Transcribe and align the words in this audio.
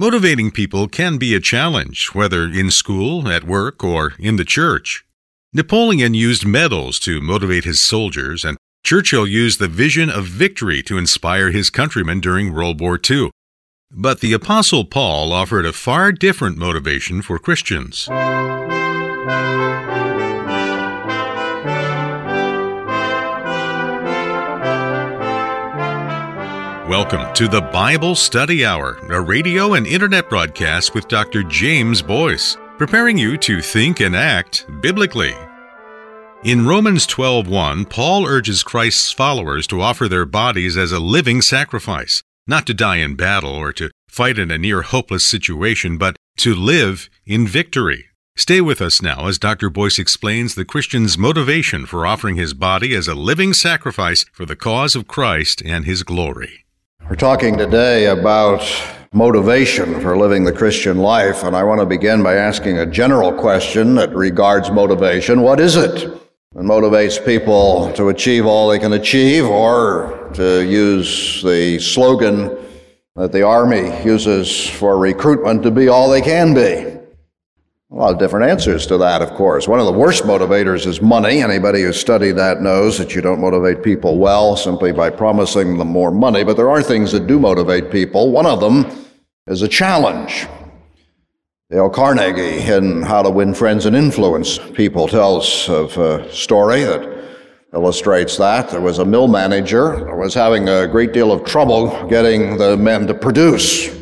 Motivating 0.00 0.52
people 0.52 0.86
can 0.86 1.18
be 1.18 1.34
a 1.34 1.40
challenge, 1.40 2.10
whether 2.12 2.44
in 2.44 2.70
school, 2.70 3.28
at 3.28 3.42
work, 3.42 3.82
or 3.82 4.14
in 4.20 4.36
the 4.36 4.44
church. 4.44 5.04
Napoleon 5.52 6.14
used 6.14 6.46
medals 6.46 7.00
to 7.00 7.20
motivate 7.20 7.64
his 7.64 7.80
soldiers, 7.80 8.44
and 8.44 8.56
Churchill 8.84 9.26
used 9.26 9.58
the 9.58 9.66
vision 9.66 10.08
of 10.08 10.24
victory 10.24 10.84
to 10.84 10.98
inspire 10.98 11.50
his 11.50 11.68
countrymen 11.68 12.20
during 12.20 12.54
World 12.54 12.80
War 12.80 12.96
II. 13.10 13.32
But 13.90 14.20
the 14.20 14.32
Apostle 14.32 14.84
Paul 14.84 15.32
offered 15.32 15.66
a 15.66 15.72
far 15.72 16.12
different 16.12 16.56
motivation 16.56 17.20
for 17.20 17.40
Christians. 17.40 18.06
Welcome 26.88 27.34
to 27.34 27.48
the 27.48 27.60
Bible 27.60 28.14
Study 28.14 28.64
Hour, 28.64 28.96
a 29.10 29.20
radio 29.20 29.74
and 29.74 29.86
internet 29.86 30.30
broadcast 30.30 30.94
with 30.94 31.06
Dr. 31.06 31.42
James 31.42 32.00
Boice, 32.00 32.56
preparing 32.78 33.18
you 33.18 33.36
to 33.36 33.60
think 33.60 34.00
and 34.00 34.16
act 34.16 34.64
biblically. 34.80 35.34
In 36.44 36.66
Romans 36.66 37.06
12:1, 37.06 37.84
Paul 37.90 38.24
urges 38.24 38.62
Christ's 38.62 39.12
followers 39.12 39.66
to 39.66 39.82
offer 39.82 40.08
their 40.08 40.24
bodies 40.24 40.78
as 40.78 40.90
a 40.90 40.98
living 40.98 41.42
sacrifice, 41.42 42.22
not 42.46 42.64
to 42.68 42.72
die 42.72 42.96
in 42.96 43.16
battle 43.16 43.52
or 43.52 43.70
to 43.74 43.90
fight 44.08 44.38
in 44.38 44.50
a 44.50 44.56
near 44.56 44.80
hopeless 44.80 45.24
situation, 45.24 45.98
but 45.98 46.16
to 46.38 46.54
live 46.54 47.10
in 47.26 47.46
victory. 47.46 48.06
Stay 48.34 48.62
with 48.62 48.80
us 48.80 49.02
now 49.02 49.28
as 49.28 49.38
Dr. 49.38 49.68
Boice 49.68 49.98
explains 49.98 50.54
the 50.54 50.64
Christian's 50.64 51.18
motivation 51.18 51.84
for 51.84 52.06
offering 52.06 52.36
his 52.36 52.54
body 52.54 52.94
as 52.94 53.08
a 53.08 53.14
living 53.14 53.52
sacrifice 53.52 54.24
for 54.32 54.46
the 54.46 54.56
cause 54.56 54.96
of 54.96 55.06
Christ 55.06 55.60
and 55.66 55.84
his 55.84 56.02
glory. 56.02 56.64
We're 57.08 57.16
talking 57.16 57.56
today 57.56 58.08
about 58.08 58.62
motivation 59.14 59.98
for 60.02 60.18
living 60.18 60.44
the 60.44 60.52
Christian 60.52 60.98
life, 60.98 61.42
and 61.42 61.56
I 61.56 61.64
want 61.64 61.80
to 61.80 61.86
begin 61.86 62.22
by 62.22 62.34
asking 62.34 62.80
a 62.80 62.84
general 62.84 63.32
question 63.32 63.94
that 63.94 64.14
regards 64.14 64.70
motivation. 64.70 65.40
What 65.40 65.58
is 65.58 65.76
it 65.76 65.94
that 65.94 66.62
motivates 66.62 67.24
people 67.24 67.90
to 67.94 68.10
achieve 68.10 68.44
all 68.44 68.68
they 68.68 68.78
can 68.78 68.92
achieve, 68.92 69.46
or 69.46 70.28
to 70.34 70.60
use 70.68 71.42
the 71.42 71.78
slogan 71.78 72.54
that 73.16 73.32
the 73.32 73.42
Army 73.42 74.04
uses 74.04 74.68
for 74.68 74.98
recruitment 74.98 75.62
to 75.62 75.70
be 75.70 75.88
all 75.88 76.10
they 76.10 76.20
can 76.20 76.52
be? 76.52 76.97
A 77.90 77.94
lot 77.94 78.12
of 78.12 78.18
different 78.18 78.50
answers 78.50 78.86
to 78.88 78.98
that, 78.98 79.22
of 79.22 79.30
course. 79.30 79.66
One 79.66 79.80
of 79.80 79.86
the 79.86 79.92
worst 79.92 80.24
motivators 80.24 80.86
is 80.86 81.00
money. 81.00 81.42
Anybody 81.42 81.80
who's 81.80 81.98
studied 81.98 82.32
that 82.32 82.60
knows 82.60 82.98
that 82.98 83.14
you 83.14 83.22
don't 83.22 83.40
motivate 83.40 83.82
people 83.82 84.18
well 84.18 84.56
simply 84.56 84.92
by 84.92 85.08
promising 85.08 85.78
them 85.78 85.88
more 85.88 86.10
money, 86.10 86.44
but 86.44 86.58
there 86.58 86.68
are 86.68 86.82
things 86.82 87.12
that 87.12 87.26
do 87.26 87.38
motivate 87.38 87.90
people. 87.90 88.30
One 88.30 88.44
of 88.44 88.60
them 88.60 89.06
is 89.46 89.62
a 89.62 89.68
challenge. 89.68 90.46
Dale 91.70 91.88
Carnegie, 91.88 92.60
in 92.70 93.02
How 93.02 93.22
to 93.22 93.30
Win 93.30 93.54
Friends 93.54 93.86
and 93.86 93.96
Influence 93.96 94.58
People, 94.74 95.08
tells 95.08 95.66
of 95.70 95.96
a 95.96 96.30
story 96.30 96.84
that 96.84 97.24
illustrates 97.72 98.36
that. 98.36 98.68
There 98.68 98.82
was 98.82 98.98
a 98.98 99.04
mill 99.04 99.28
manager 99.28 99.92
who 99.92 100.16
was 100.16 100.34
having 100.34 100.68
a 100.68 100.86
great 100.86 101.14
deal 101.14 101.32
of 101.32 101.46
trouble 101.46 102.06
getting 102.08 102.58
the 102.58 102.76
men 102.76 103.06
to 103.06 103.14
produce. 103.14 103.96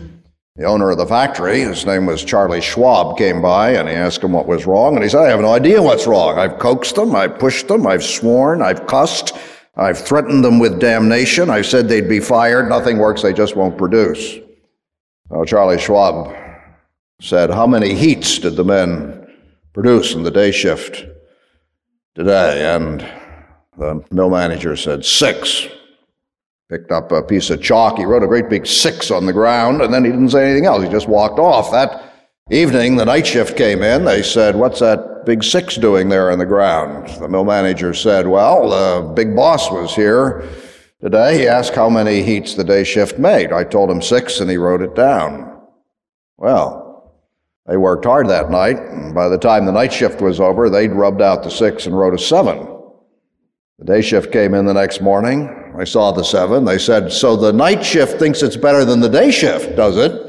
The 0.57 0.65
owner 0.65 0.91
of 0.91 0.97
the 0.97 1.07
factory, 1.07 1.61
his 1.61 1.85
name 1.85 2.07
was 2.07 2.25
Charlie 2.25 2.63
Schwab, 2.63 3.19
came 3.19 3.43
by 3.43 3.73
and 3.73 3.87
he 3.87 3.95
asked 3.95 4.25
him 4.25 4.33
what 4.33 4.47
was 4.47 4.65
wrong. 4.65 4.95
And 4.95 5.03
he 5.03 5.11
said, 5.11 5.21
I 5.21 5.29
have 5.29 5.41
no 5.41 5.53
idea 5.53 5.83
what's 5.83 6.07
wrong. 6.07 6.39
I've 6.39 6.59
coaxed 6.59 6.95
them, 6.95 7.15
I've 7.15 7.39
pushed 7.39 7.69
them, 7.69 7.87
I've 7.87 8.03
sworn, 8.03 8.63
I've 8.63 8.87
cussed, 8.87 9.35
I've 9.77 9.99
threatened 9.99 10.43
them 10.43 10.59
with 10.59 10.81
damnation, 10.81 11.51
I've 11.51 11.67
said 11.67 11.89
they'd 11.89 12.09
be 12.09 12.21
fired. 12.21 12.71
Nothing 12.71 12.97
works, 12.97 13.21
they 13.21 13.35
just 13.35 13.55
won't 13.55 13.77
produce. 13.77 14.39
So 15.29 15.45
Charlie 15.45 15.79
Schwab 15.79 16.35
said, 17.21 17.51
How 17.51 17.67
many 17.67 17.95
heats 17.95 18.39
did 18.39 18.57
the 18.57 18.65
men 18.65 19.29
produce 19.75 20.15
in 20.15 20.23
the 20.23 20.31
day 20.31 20.53
shift 20.53 21.05
today? 22.15 22.75
And 22.75 23.07
the 23.77 24.03
mill 24.11 24.31
manager 24.31 24.75
said, 24.75 25.05
Six 25.05 25.69
picked 26.69 26.91
up 26.91 27.13
a 27.13 27.23
piece 27.23 27.51
of 27.51 27.63
chalk. 27.63 27.99
He 27.99 28.05
wrote 28.05 28.25
a 28.25 28.27
great 28.27 28.49
big 28.49 28.67
six 28.67 29.11
on 29.11 29.27
the 29.27 29.33
ground, 29.33 29.83
and 29.83 29.93
then 29.95 30.05
he 30.05 30.11
didn't 30.11 30.31
say 30.31 30.45
anything 30.45 30.67
else. 30.67 30.83
He 30.83 30.91
just 30.91 31.09
walked 31.09 31.39
off. 31.39 31.71
That 31.71 32.13
evening, 32.51 32.97
the 32.97 33.05
night 33.05 33.27
shift 33.27 33.57
came 33.57 33.83
in. 33.83 34.05
They 34.05 34.23
said, 34.23 34.57
What's 34.57 34.81
that 34.81 35.25
big 35.25 35.45
six 35.45 35.77
doing 35.77 36.09
there 36.09 36.31
on 36.31 36.39
the 36.39 36.47
ground? 36.47 37.09
The 37.21 37.29
mill 37.29 37.45
manager 37.45 37.95
said, 37.95 38.27
Well, 38.27 38.71
the 38.71 39.13
big 39.15 39.37
boss 39.37 39.71
was 39.71 39.95
here 39.95 40.49
today. 41.01 41.39
He 41.39 41.47
asked 41.47 41.75
how 41.75 41.89
many 41.89 42.23
heats 42.23 42.55
the 42.55 42.65
day 42.65 42.83
shift 42.83 43.19
made. 43.19 43.53
I 43.53 43.63
told 43.63 43.91
him 43.91 44.03
six, 44.03 44.41
and 44.41 44.51
he 44.51 44.57
wrote 44.57 44.83
it 44.83 44.97
down. 44.97 45.61
Well, 46.37 47.15
they 47.67 47.77
worked 47.77 48.05
hard 48.05 48.29
that 48.29 48.51
night, 48.51 48.77
and 48.77 49.15
by 49.15 49.29
the 49.29 49.39
time 49.39 49.67
the 49.67 49.73
night 49.73 49.93
shift 49.93 50.21
was 50.21 50.41
over, 50.41 50.69
they'd 50.69 50.93
rubbed 50.93 51.23
out 51.23 51.45
the 51.45 51.51
six 51.51 51.87
and 51.87 51.97
wrote 51.97 52.15
a 52.15 52.19
seven. 52.19 52.73
The 53.79 53.85
day 53.85 54.03
shift 54.03 54.33
came 54.33 54.53
in 54.55 54.67
the 54.67 54.75
next 54.75 55.01
morning. 55.01 55.56
I 55.77 55.85
saw 55.85 56.11
the 56.11 56.23
seven. 56.23 56.65
They 56.65 56.79
said, 56.79 57.13
So 57.13 57.37
the 57.37 57.53
night 57.53 57.85
shift 57.85 58.19
thinks 58.19 58.43
it's 58.43 58.57
better 58.57 58.85
than 58.85 59.01
the 59.01 59.09
day 59.09 59.31
shift, 59.31 59.77
does 59.77 59.97
it? 59.97 60.23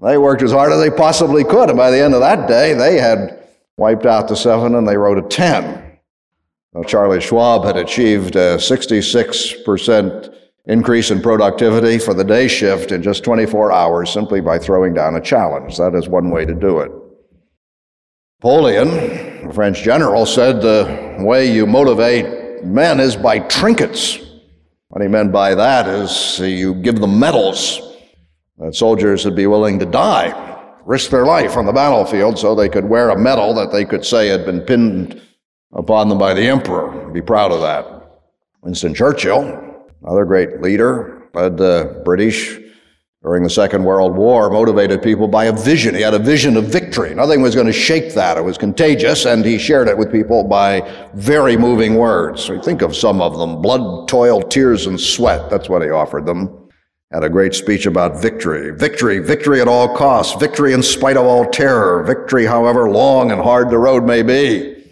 They 0.00 0.18
worked 0.18 0.42
as 0.42 0.52
hard 0.52 0.72
as 0.72 0.80
they 0.80 0.90
possibly 0.90 1.44
could. 1.44 1.68
And 1.68 1.76
by 1.76 1.90
the 1.90 2.00
end 2.00 2.14
of 2.14 2.20
that 2.20 2.48
day, 2.48 2.74
they 2.74 2.98
had 2.98 3.48
wiped 3.76 4.06
out 4.06 4.28
the 4.28 4.36
seven 4.36 4.74
and 4.74 4.86
they 4.86 4.96
wrote 4.96 5.18
a 5.18 5.28
10. 5.28 5.98
Now, 6.74 6.82
Charlie 6.84 7.20
Schwab 7.20 7.64
had 7.64 7.76
achieved 7.76 8.36
a 8.36 8.56
66% 8.56 10.34
increase 10.66 11.10
in 11.10 11.20
productivity 11.20 11.98
for 11.98 12.14
the 12.14 12.24
day 12.24 12.48
shift 12.48 12.92
in 12.92 13.02
just 13.02 13.24
24 13.24 13.72
hours 13.72 14.10
simply 14.10 14.40
by 14.40 14.58
throwing 14.58 14.94
down 14.94 15.16
a 15.16 15.20
challenge. 15.20 15.76
That 15.76 15.94
is 15.94 16.08
one 16.08 16.30
way 16.30 16.44
to 16.44 16.54
do 16.54 16.80
it. 16.80 16.92
Napoleon, 18.40 19.46
the 19.46 19.52
French 19.52 19.82
general, 19.82 20.26
said 20.26 20.60
the 20.60 21.16
way 21.20 21.52
you 21.52 21.66
motivate 21.66 22.64
men 22.64 23.00
is 23.00 23.16
by 23.16 23.38
trinkets. 23.40 24.18
What 24.92 25.00
he 25.00 25.08
meant 25.08 25.32
by 25.32 25.54
that 25.54 25.88
is 25.88 26.38
you 26.38 26.74
give 26.74 27.00
them 27.00 27.18
medals 27.18 27.80
that 28.58 28.74
soldiers 28.74 29.24
would 29.24 29.34
be 29.34 29.46
willing 29.46 29.78
to 29.78 29.86
die, 29.86 30.34
risk 30.84 31.10
their 31.10 31.24
life 31.24 31.56
on 31.56 31.64
the 31.64 31.72
battlefield 31.72 32.38
so 32.38 32.54
they 32.54 32.68
could 32.68 32.84
wear 32.84 33.08
a 33.08 33.18
medal 33.18 33.54
that 33.54 33.72
they 33.72 33.86
could 33.86 34.04
say 34.04 34.28
had 34.28 34.44
been 34.44 34.60
pinned 34.60 35.18
upon 35.72 36.10
them 36.10 36.18
by 36.18 36.34
the 36.34 36.42
emperor. 36.42 37.10
Be 37.10 37.22
proud 37.22 37.52
of 37.52 37.62
that. 37.62 38.20
Winston 38.60 38.92
Churchill, 38.92 39.40
another 40.02 40.26
great 40.26 40.60
leader, 40.60 41.26
led 41.32 41.56
the 41.56 42.02
British 42.04 42.58
during 43.22 43.44
the 43.44 43.50
Second 43.50 43.84
World 43.84 44.16
War 44.16 44.50
motivated 44.50 45.00
people 45.00 45.28
by 45.28 45.44
a 45.44 45.52
vision. 45.52 45.94
He 45.94 46.00
had 46.00 46.14
a 46.14 46.18
vision 46.18 46.56
of 46.56 46.64
victory. 46.64 47.14
Nothing 47.14 47.40
was 47.40 47.54
going 47.54 47.68
to 47.68 47.72
shake 47.72 48.14
that. 48.14 48.36
It 48.36 48.44
was 48.44 48.58
contagious, 48.58 49.26
and 49.26 49.44
he 49.44 49.58
shared 49.58 49.86
it 49.86 49.96
with 49.96 50.10
people 50.10 50.42
by 50.42 50.90
very 51.14 51.56
moving 51.56 51.94
words. 51.94 52.48
We 52.48 52.60
think 52.60 52.82
of 52.82 52.96
some 52.96 53.22
of 53.22 53.38
them 53.38 53.62
blood, 53.62 54.08
toil, 54.08 54.42
tears, 54.42 54.86
and 54.86 55.00
sweat. 55.00 55.50
That's 55.50 55.68
what 55.68 55.82
he 55.82 55.90
offered 55.90 56.26
them. 56.26 56.58
Had 57.12 57.22
a 57.22 57.28
great 57.28 57.54
speech 57.54 57.86
about 57.86 58.20
victory. 58.20 58.72
Victory, 58.72 59.18
victory 59.20 59.60
at 59.60 59.68
all 59.68 59.94
costs. 59.94 60.34
Victory 60.40 60.72
in 60.72 60.82
spite 60.82 61.16
of 61.16 61.24
all 61.24 61.44
terror. 61.44 62.02
Victory, 62.02 62.44
however 62.44 62.90
long 62.90 63.30
and 63.30 63.40
hard 63.40 63.70
the 63.70 63.78
road 63.78 64.02
may 64.02 64.22
be. 64.22 64.82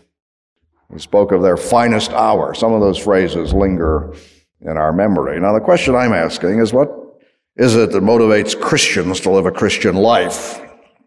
He 0.92 0.98
spoke 0.98 1.32
of 1.32 1.42
their 1.42 1.56
finest 1.56 2.12
hour. 2.12 2.52
Some 2.54 2.72
of 2.72 2.80
those 2.80 2.98
phrases 2.98 3.54
linger 3.54 4.12
in 4.60 4.76
our 4.76 4.92
memory. 4.92 5.40
Now, 5.40 5.52
the 5.54 5.60
question 5.60 5.96
I'm 5.96 6.12
asking 6.12 6.58
is 6.58 6.72
what 6.72 6.99
is 7.56 7.74
it 7.76 7.92
that 7.92 8.02
motivates 8.02 8.58
Christians 8.58 9.20
to 9.20 9.30
live 9.30 9.46
a 9.46 9.50
Christian 9.50 9.96
life? 9.96 10.60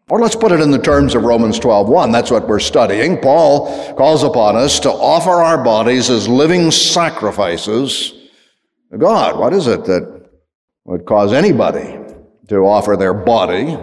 Or 0.10 0.20
let's 0.20 0.36
put 0.36 0.52
it 0.52 0.60
in 0.60 0.72
the 0.72 0.78
terms 0.78 1.16
of 1.16 1.24
Romans 1.24 1.60
12:1. 1.60 2.12
That's 2.12 2.30
what 2.30 2.48
we're 2.48 2.60
studying. 2.60 3.18
Paul 3.18 3.96
calls 3.96 4.24
upon 4.24 4.56
us 4.56 4.80
to 4.82 4.92
offer 4.92 5.32
our 5.32 5.64
bodies 5.64 6.10
as 6.10 6.28
living 6.28 6.72
sacrifices 6.72 8.14
to 8.92 8.98
God. 8.98 9.40
What 9.40 9.54
is 9.54 9.68
it 9.68 9.86
that 9.86 10.30
would 10.86 11.06
cause 11.06 11.32
anybody 11.32 11.98
to 12.50 12.58
offer 12.58 12.98
their 12.98 13.14
body 13.14 13.78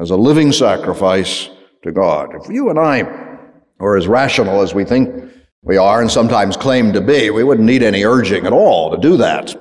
as 0.00 0.10
a 0.10 0.16
living 0.16 0.50
sacrifice 0.50 1.50
to 1.84 1.92
God? 1.92 2.30
If 2.34 2.50
you 2.50 2.70
and 2.70 2.78
I 2.78 3.02
were 3.78 3.96
as 3.96 4.08
rational 4.08 4.62
as 4.62 4.74
we 4.74 4.84
think 4.84 5.14
we 5.62 5.76
are 5.76 6.00
and 6.00 6.10
sometimes 6.10 6.56
claim 6.56 6.94
to 6.94 7.02
be, 7.02 7.28
we 7.28 7.44
wouldn't 7.44 7.66
need 7.66 7.82
any 7.82 8.02
urging 8.02 8.46
at 8.46 8.52
all 8.52 8.90
to 8.90 8.96
do 8.96 9.18
that. 9.18 9.54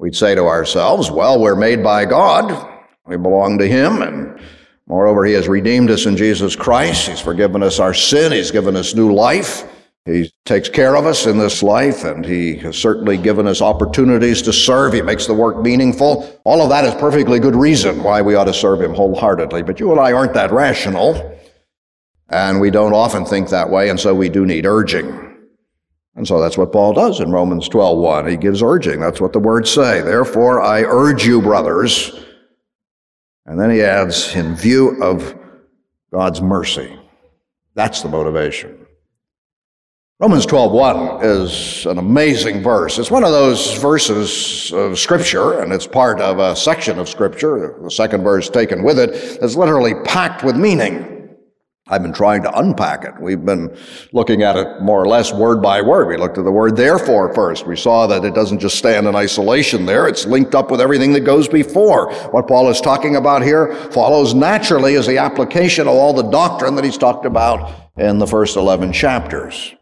We'd 0.00 0.16
say 0.16 0.34
to 0.34 0.46
ourselves, 0.46 1.10
well, 1.10 1.38
we're 1.38 1.54
made 1.54 1.82
by 1.82 2.06
God. 2.06 2.68
We 3.04 3.18
belong 3.18 3.58
to 3.58 3.68
Him. 3.68 4.00
And 4.00 4.40
moreover, 4.86 5.26
He 5.26 5.34
has 5.34 5.46
redeemed 5.46 5.90
us 5.90 6.06
in 6.06 6.16
Jesus 6.16 6.56
Christ. 6.56 7.06
He's 7.06 7.20
forgiven 7.20 7.62
us 7.62 7.78
our 7.78 7.92
sin. 7.92 8.32
He's 8.32 8.50
given 8.50 8.76
us 8.76 8.94
new 8.94 9.12
life. 9.12 9.70
He 10.06 10.32
takes 10.46 10.70
care 10.70 10.96
of 10.96 11.04
us 11.04 11.26
in 11.26 11.36
this 11.36 11.62
life, 11.62 12.04
and 12.04 12.24
He 12.24 12.56
has 12.56 12.78
certainly 12.78 13.18
given 13.18 13.46
us 13.46 13.60
opportunities 13.60 14.40
to 14.42 14.54
serve. 14.54 14.94
He 14.94 15.02
makes 15.02 15.26
the 15.26 15.34
work 15.34 15.62
meaningful. 15.62 16.40
All 16.44 16.62
of 16.62 16.70
that 16.70 16.86
is 16.86 16.94
perfectly 16.94 17.38
good 17.38 17.54
reason 17.54 18.02
why 18.02 18.22
we 18.22 18.34
ought 18.36 18.44
to 18.44 18.54
serve 18.54 18.80
Him 18.80 18.94
wholeheartedly. 18.94 19.64
But 19.64 19.80
you 19.80 19.90
and 19.90 20.00
I 20.00 20.12
aren't 20.12 20.32
that 20.32 20.50
rational, 20.50 21.38
and 22.30 22.58
we 22.58 22.70
don't 22.70 22.94
often 22.94 23.26
think 23.26 23.50
that 23.50 23.68
way, 23.68 23.90
and 23.90 24.00
so 24.00 24.14
we 24.14 24.30
do 24.30 24.46
need 24.46 24.64
urging. 24.64 25.29
And 26.16 26.26
so 26.26 26.40
that's 26.40 26.58
what 26.58 26.72
Paul 26.72 26.92
does 26.92 27.20
in 27.20 27.30
Romans 27.30 27.68
12:1. 27.68 28.28
He 28.28 28.36
gives 28.36 28.62
urging. 28.62 29.00
That's 29.00 29.20
what 29.20 29.32
the 29.32 29.38
words 29.38 29.70
say. 29.70 30.00
Therefore 30.00 30.60
I 30.60 30.82
urge 30.82 31.24
you 31.24 31.40
brothers 31.40 32.18
And 33.46 33.58
then 33.58 33.70
he 33.70 33.82
adds, 33.82 34.36
in 34.36 34.54
view 34.54 35.02
of 35.02 35.34
God's 36.12 36.40
mercy. 36.40 36.96
That's 37.74 38.02
the 38.02 38.08
motivation. 38.08 38.86
Romans 40.20 40.44
12:1 40.44 41.24
is 41.24 41.86
an 41.86 41.96
amazing 41.96 42.62
verse. 42.62 42.98
It's 42.98 43.10
one 43.10 43.24
of 43.24 43.32
those 43.32 43.78
verses 43.78 44.70
of 44.72 44.98
scripture 44.98 45.60
and 45.60 45.72
it's 45.72 45.86
part 45.86 46.20
of 46.20 46.38
a 46.38 46.54
section 46.54 46.98
of 46.98 47.08
scripture, 47.08 47.76
the 47.82 47.90
second 47.90 48.22
verse 48.22 48.50
taken 48.50 48.82
with 48.82 48.98
it, 48.98 49.40
that's 49.40 49.56
literally 49.56 49.94
packed 50.04 50.44
with 50.44 50.56
meaning. 50.56 51.19
I've 51.90 52.02
been 52.02 52.12
trying 52.12 52.42
to 52.44 52.56
unpack 52.56 53.04
it. 53.04 53.20
We've 53.20 53.44
been 53.44 53.76
looking 54.12 54.44
at 54.44 54.56
it 54.56 54.80
more 54.80 55.02
or 55.02 55.08
less 55.08 55.32
word 55.32 55.60
by 55.60 55.82
word. 55.82 56.06
We 56.06 56.16
looked 56.16 56.38
at 56.38 56.44
the 56.44 56.52
word 56.52 56.76
therefore 56.76 57.34
first. 57.34 57.66
We 57.66 57.74
saw 57.76 58.06
that 58.06 58.24
it 58.24 58.32
doesn't 58.32 58.60
just 58.60 58.78
stand 58.78 59.08
in 59.08 59.16
isolation 59.16 59.86
there. 59.86 60.06
It's 60.06 60.24
linked 60.24 60.54
up 60.54 60.70
with 60.70 60.80
everything 60.80 61.12
that 61.14 61.22
goes 61.22 61.48
before. 61.48 62.12
What 62.30 62.46
Paul 62.46 62.70
is 62.70 62.80
talking 62.80 63.16
about 63.16 63.42
here 63.42 63.74
follows 63.90 64.34
naturally 64.34 64.94
as 64.94 65.08
the 65.08 65.18
application 65.18 65.88
of 65.88 65.94
all 65.94 66.12
the 66.12 66.30
doctrine 66.30 66.76
that 66.76 66.84
he's 66.84 66.96
talked 66.96 67.26
about 67.26 67.72
in 67.96 68.18
the 68.18 68.26
first 68.26 68.56
11 68.56 68.92
chapters. 68.92 69.74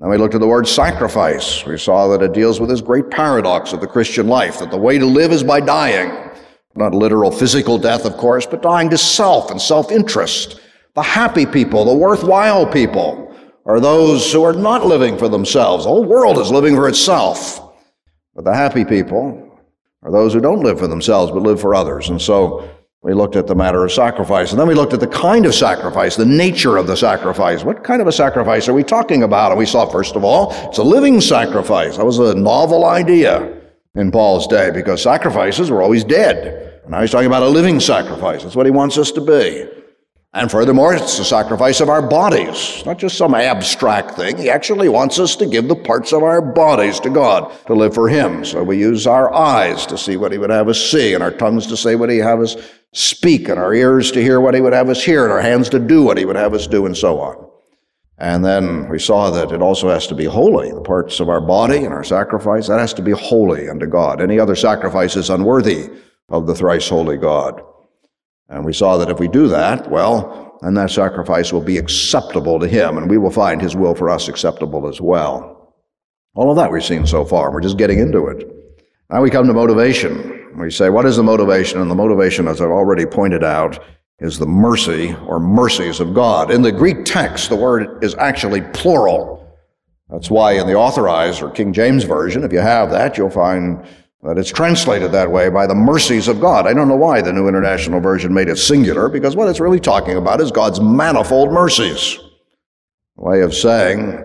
Then 0.00 0.10
we 0.10 0.18
looked 0.18 0.34
at 0.34 0.40
the 0.40 0.48
word 0.48 0.66
sacrifice. 0.66 1.64
We 1.64 1.78
saw 1.78 2.08
that 2.08 2.22
it 2.22 2.32
deals 2.32 2.58
with 2.58 2.68
this 2.68 2.80
great 2.80 3.10
paradox 3.10 3.72
of 3.72 3.80
the 3.80 3.86
Christian 3.86 4.26
life, 4.26 4.58
that 4.58 4.72
the 4.72 4.76
way 4.76 4.98
to 4.98 5.06
live 5.06 5.30
is 5.30 5.44
by 5.44 5.60
dying. 5.60 6.30
Not 6.74 6.92
literal 6.92 7.30
physical 7.30 7.78
death, 7.78 8.04
of 8.04 8.16
course, 8.16 8.44
but 8.44 8.60
dying 8.60 8.90
to 8.90 8.98
self 8.98 9.52
and 9.52 9.62
self-interest. 9.62 10.60
The 10.94 11.02
happy 11.02 11.46
people, 11.46 11.84
the 11.84 11.94
worthwhile 11.94 12.66
people, 12.66 13.34
are 13.66 13.80
those 13.80 14.32
who 14.32 14.42
are 14.44 14.52
not 14.52 14.86
living 14.86 15.18
for 15.18 15.28
themselves. 15.28 15.84
The 15.84 15.90
whole 15.90 16.04
world 16.04 16.38
is 16.38 16.50
living 16.50 16.76
for 16.76 16.88
itself. 16.88 17.60
But 18.34 18.44
the 18.44 18.54
happy 18.54 18.84
people 18.84 19.58
are 20.02 20.12
those 20.12 20.34
who 20.34 20.40
don't 20.40 20.62
live 20.62 20.78
for 20.78 20.86
themselves, 20.86 21.32
but 21.32 21.42
live 21.42 21.60
for 21.60 21.74
others. 21.74 22.10
And 22.10 22.20
so 22.20 22.68
we 23.02 23.14
looked 23.14 23.36
at 23.36 23.46
the 23.46 23.54
matter 23.54 23.84
of 23.84 23.92
sacrifice. 23.92 24.50
And 24.50 24.60
then 24.60 24.68
we 24.68 24.74
looked 24.74 24.92
at 24.92 25.00
the 25.00 25.06
kind 25.06 25.46
of 25.46 25.54
sacrifice, 25.54 26.14
the 26.14 26.24
nature 26.24 26.76
of 26.76 26.86
the 26.86 26.96
sacrifice. 26.96 27.64
What 27.64 27.82
kind 27.84 28.00
of 28.00 28.06
a 28.06 28.12
sacrifice 28.12 28.68
are 28.68 28.74
we 28.74 28.82
talking 28.84 29.22
about? 29.22 29.50
And 29.50 29.58
we 29.58 29.66
saw, 29.66 29.86
first 29.86 30.16
of 30.16 30.24
all, 30.24 30.52
it's 30.68 30.78
a 30.78 30.82
living 30.82 31.20
sacrifice. 31.20 31.96
That 31.96 32.04
was 32.04 32.18
a 32.18 32.34
novel 32.34 32.84
idea 32.84 33.60
in 33.94 34.10
Paul's 34.10 34.46
day 34.46 34.70
because 34.70 35.02
sacrifices 35.02 35.70
were 35.70 35.82
always 35.82 36.04
dead. 36.04 36.80
And 36.82 36.90
now 36.92 37.00
he's 37.00 37.10
talking 37.10 37.26
about 37.26 37.42
a 37.42 37.48
living 37.48 37.80
sacrifice. 37.80 38.42
That's 38.42 38.56
what 38.56 38.66
he 38.66 38.72
wants 38.72 38.96
us 38.98 39.10
to 39.12 39.20
be. 39.20 39.68
And 40.36 40.50
furthermore, 40.50 40.94
it's 40.94 41.16
the 41.16 41.24
sacrifice 41.24 41.80
of 41.80 41.88
our 41.88 42.02
bodies, 42.02 42.82
not 42.84 42.98
just 42.98 43.16
some 43.16 43.36
abstract 43.36 44.16
thing. 44.16 44.36
He 44.36 44.50
actually 44.50 44.88
wants 44.88 45.20
us 45.20 45.36
to 45.36 45.46
give 45.46 45.68
the 45.68 45.76
parts 45.76 46.12
of 46.12 46.24
our 46.24 46.42
bodies 46.42 46.98
to 47.00 47.10
God 47.10 47.52
to 47.68 47.74
live 47.74 47.94
for 47.94 48.08
Him. 48.08 48.44
So 48.44 48.64
we 48.64 48.76
use 48.76 49.06
our 49.06 49.32
eyes 49.32 49.86
to 49.86 49.96
see 49.96 50.16
what 50.16 50.32
He 50.32 50.38
would 50.38 50.50
have 50.50 50.68
us 50.68 50.90
see, 50.90 51.14
and 51.14 51.22
our 51.22 51.30
tongues 51.30 51.68
to 51.68 51.76
say 51.76 51.94
what 51.94 52.10
He 52.10 52.18
have 52.18 52.40
us 52.40 52.56
speak, 52.92 53.48
and 53.48 53.60
our 53.60 53.72
ears 53.72 54.10
to 54.10 54.20
hear 54.20 54.40
what 54.40 54.54
He 54.54 54.60
would 54.60 54.72
have 54.72 54.88
us 54.88 55.04
hear, 55.04 55.22
and 55.22 55.32
our 55.32 55.40
hands 55.40 55.68
to 55.68 55.78
do 55.78 56.02
what 56.02 56.18
He 56.18 56.24
would 56.24 56.34
have 56.34 56.52
us 56.52 56.66
do, 56.66 56.84
and 56.84 56.96
so 56.96 57.20
on. 57.20 57.48
And 58.18 58.44
then 58.44 58.88
we 58.88 58.98
saw 58.98 59.30
that 59.30 59.52
it 59.52 59.62
also 59.62 59.88
has 59.88 60.08
to 60.08 60.16
be 60.16 60.24
holy. 60.24 60.72
The 60.72 60.80
parts 60.80 61.20
of 61.20 61.28
our 61.28 61.40
body 61.40 61.78
and 61.84 61.94
our 61.94 62.04
sacrifice, 62.04 62.66
that 62.66 62.80
has 62.80 62.94
to 62.94 63.02
be 63.02 63.12
holy 63.12 63.68
unto 63.68 63.86
God. 63.86 64.20
Any 64.20 64.40
other 64.40 64.56
sacrifice 64.56 65.14
is 65.14 65.30
unworthy 65.30 65.90
of 66.28 66.48
the 66.48 66.56
thrice 66.56 66.88
holy 66.88 67.18
God. 67.18 67.62
And 68.48 68.64
we 68.64 68.72
saw 68.72 68.96
that 68.98 69.10
if 69.10 69.18
we 69.18 69.28
do 69.28 69.48
that, 69.48 69.90
well, 69.90 70.58
then 70.62 70.74
that 70.74 70.90
sacrifice 70.90 71.52
will 71.52 71.62
be 71.62 71.78
acceptable 71.78 72.58
to 72.60 72.68
Him, 72.68 72.98
and 72.98 73.10
we 73.10 73.18
will 73.18 73.30
find 73.30 73.60
His 73.60 73.76
will 73.76 73.94
for 73.94 74.10
us 74.10 74.28
acceptable 74.28 74.88
as 74.88 75.00
well. 75.00 75.74
All 76.34 76.50
of 76.50 76.56
that 76.56 76.70
we've 76.70 76.84
seen 76.84 77.06
so 77.06 77.24
far. 77.24 77.52
We're 77.52 77.60
just 77.60 77.78
getting 77.78 77.98
into 77.98 78.26
it. 78.26 78.46
Now 79.10 79.22
we 79.22 79.30
come 79.30 79.46
to 79.46 79.52
motivation. 79.52 80.52
We 80.58 80.70
say, 80.70 80.88
what 80.90 81.06
is 81.06 81.16
the 81.16 81.22
motivation? 81.22 81.80
And 81.80 81.90
the 81.90 81.94
motivation, 81.94 82.48
as 82.48 82.60
I've 82.60 82.70
already 82.70 83.06
pointed 83.06 83.44
out, 83.44 83.82
is 84.20 84.38
the 84.38 84.46
mercy 84.46 85.14
or 85.26 85.40
mercies 85.40 86.00
of 86.00 86.14
God. 86.14 86.50
In 86.50 86.62
the 86.62 86.72
Greek 86.72 87.04
text, 87.04 87.48
the 87.48 87.56
word 87.56 88.02
is 88.02 88.14
actually 88.14 88.62
plural. 88.72 89.56
That's 90.08 90.30
why 90.30 90.52
in 90.52 90.66
the 90.66 90.74
authorized 90.74 91.42
or 91.42 91.50
King 91.50 91.72
James 91.72 92.04
Version, 92.04 92.44
if 92.44 92.52
you 92.52 92.60
have 92.60 92.90
that, 92.90 93.18
you'll 93.18 93.30
find 93.30 93.84
that 94.24 94.38
it's 94.38 94.50
translated 94.50 95.12
that 95.12 95.30
way 95.30 95.50
by 95.50 95.66
the 95.66 95.74
mercies 95.74 96.28
of 96.28 96.40
God. 96.40 96.66
I 96.66 96.72
don't 96.72 96.88
know 96.88 96.96
why 96.96 97.20
the 97.20 97.32
New 97.32 97.46
International 97.46 98.00
Version 98.00 98.32
made 98.32 98.48
it 98.48 98.56
singular, 98.56 99.10
because 99.10 99.36
what 99.36 99.48
it's 99.48 99.60
really 99.60 99.78
talking 99.78 100.16
about 100.16 100.40
is 100.40 100.50
God's 100.50 100.80
manifold 100.80 101.52
mercies. 101.52 102.18
A 103.18 103.22
way 103.22 103.42
of 103.42 103.54
saying, 103.54 104.18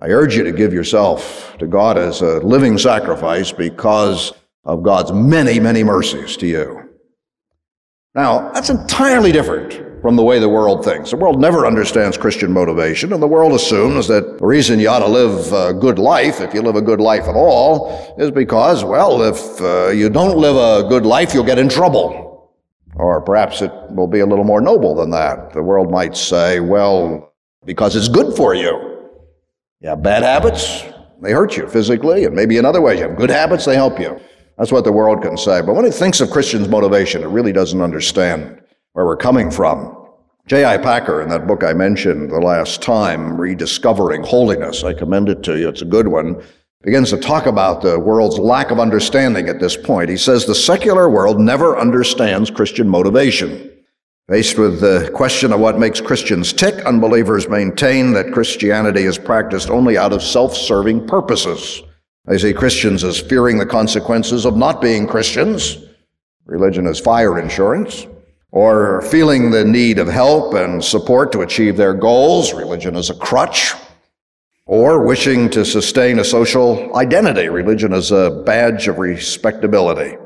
I 0.00 0.08
urge 0.08 0.34
you 0.34 0.42
to 0.44 0.52
give 0.52 0.72
yourself 0.72 1.54
to 1.58 1.66
God 1.66 1.98
as 1.98 2.22
a 2.22 2.38
living 2.40 2.78
sacrifice 2.78 3.52
because 3.52 4.32
of 4.64 4.82
God's 4.82 5.12
many, 5.12 5.60
many 5.60 5.84
mercies 5.84 6.36
to 6.38 6.46
you. 6.46 6.88
Now, 8.14 8.50
that's 8.52 8.70
entirely 8.70 9.32
different 9.32 9.91
from 10.02 10.16
the 10.16 10.22
way 10.22 10.40
the 10.40 10.48
world 10.48 10.84
thinks. 10.84 11.10
The 11.10 11.16
world 11.16 11.40
never 11.40 11.64
understands 11.64 12.18
Christian 12.18 12.52
motivation, 12.52 13.12
and 13.12 13.22
the 13.22 13.28
world 13.28 13.52
assumes 13.52 14.08
that 14.08 14.38
the 14.38 14.44
reason 14.44 14.80
you 14.80 14.88
ought 14.88 14.98
to 14.98 15.06
live 15.06 15.52
a 15.52 15.72
good 15.72 15.98
life, 15.98 16.40
if 16.40 16.52
you 16.52 16.60
live 16.60 16.74
a 16.74 16.82
good 16.82 17.00
life 17.00 17.28
at 17.28 17.36
all, 17.36 18.16
is 18.18 18.32
because, 18.32 18.84
well, 18.84 19.22
if 19.22 19.60
uh, 19.60 19.90
you 19.90 20.10
don't 20.10 20.36
live 20.36 20.56
a 20.56 20.88
good 20.88 21.06
life, 21.06 21.32
you'll 21.32 21.44
get 21.44 21.58
in 21.58 21.68
trouble. 21.68 22.52
Or 22.96 23.20
perhaps 23.20 23.62
it 23.62 23.70
will 23.90 24.08
be 24.08 24.20
a 24.20 24.26
little 24.26 24.44
more 24.44 24.60
noble 24.60 24.96
than 24.96 25.10
that. 25.10 25.52
The 25.52 25.62
world 25.62 25.90
might 25.90 26.16
say, 26.16 26.58
well, 26.58 27.32
because 27.64 27.94
it's 27.94 28.08
good 28.08 28.36
for 28.36 28.54
you. 28.54 29.08
You 29.80 29.88
have 29.90 30.02
bad 30.02 30.24
habits, 30.24 30.82
they 31.22 31.30
hurt 31.30 31.56
you 31.56 31.68
physically, 31.68 32.24
and 32.24 32.34
maybe 32.34 32.56
in 32.56 32.64
other 32.64 32.80
ways. 32.80 32.98
You 32.98 33.08
have 33.08 33.16
good 33.16 33.30
habits, 33.30 33.64
they 33.64 33.76
help 33.76 34.00
you. 34.00 34.20
That's 34.58 34.72
what 34.72 34.84
the 34.84 34.92
world 34.92 35.22
can 35.22 35.36
say. 35.36 35.62
But 35.62 35.74
when 35.74 35.84
it 35.84 35.94
thinks 35.94 36.20
of 36.20 36.30
Christians' 36.30 36.68
motivation, 36.68 37.22
it 37.22 37.28
really 37.28 37.52
doesn't 37.52 37.80
understand 37.80 38.61
where 38.92 39.06
we're 39.06 39.16
coming 39.16 39.50
from. 39.50 39.98
J.I. 40.46 40.78
Packer, 40.78 41.22
in 41.22 41.28
that 41.28 41.46
book 41.46 41.62
I 41.62 41.72
mentioned 41.72 42.30
the 42.30 42.40
last 42.40 42.82
time, 42.82 43.40
Rediscovering 43.40 44.24
Holiness, 44.24 44.82
I 44.82 44.92
commend 44.92 45.28
it 45.28 45.42
to 45.44 45.58
you, 45.58 45.68
it's 45.68 45.82
a 45.82 45.86
good 45.86 46.08
one, 46.08 46.42
begins 46.82 47.10
to 47.10 47.16
talk 47.16 47.46
about 47.46 47.80
the 47.80 47.98
world's 47.98 48.38
lack 48.38 48.72
of 48.72 48.80
understanding 48.80 49.48
at 49.48 49.60
this 49.60 49.76
point. 49.76 50.10
He 50.10 50.16
says 50.16 50.44
the 50.44 50.54
secular 50.54 51.08
world 51.08 51.38
never 51.38 51.78
understands 51.78 52.50
Christian 52.50 52.88
motivation. 52.88 53.70
Faced 54.28 54.58
with 54.58 54.80
the 54.80 55.10
question 55.14 55.52
of 55.52 55.60
what 55.60 55.78
makes 55.78 56.00
Christians 56.00 56.52
tick, 56.52 56.74
unbelievers 56.84 57.48
maintain 57.48 58.12
that 58.12 58.32
Christianity 58.32 59.02
is 59.02 59.18
practiced 59.18 59.70
only 59.70 59.96
out 59.96 60.12
of 60.12 60.22
self 60.22 60.56
serving 60.56 61.06
purposes. 61.06 61.82
They 62.24 62.38
see 62.38 62.52
Christians 62.52 63.04
as 63.04 63.20
fearing 63.20 63.58
the 63.58 63.66
consequences 63.66 64.44
of 64.44 64.56
not 64.56 64.80
being 64.80 65.06
Christians. 65.06 65.78
Religion 66.46 66.86
is 66.86 67.00
fire 67.00 67.38
insurance 67.38 68.06
or 68.52 69.00
feeling 69.02 69.50
the 69.50 69.64
need 69.64 69.98
of 69.98 70.06
help 70.06 70.54
and 70.54 70.84
support 70.84 71.32
to 71.32 71.40
achieve 71.40 71.76
their 71.76 71.94
goals, 71.94 72.52
religion 72.52 72.94
as 72.96 73.08
a 73.08 73.14
crutch, 73.14 73.72
or 74.66 75.04
wishing 75.04 75.50
to 75.50 75.64
sustain 75.64 76.18
a 76.18 76.24
social 76.24 76.94
identity, 76.94 77.48
religion 77.48 77.92
as 77.92 78.12
a 78.12 78.42
badge 78.46 78.88
of 78.88 78.98
respectability. 78.98 80.16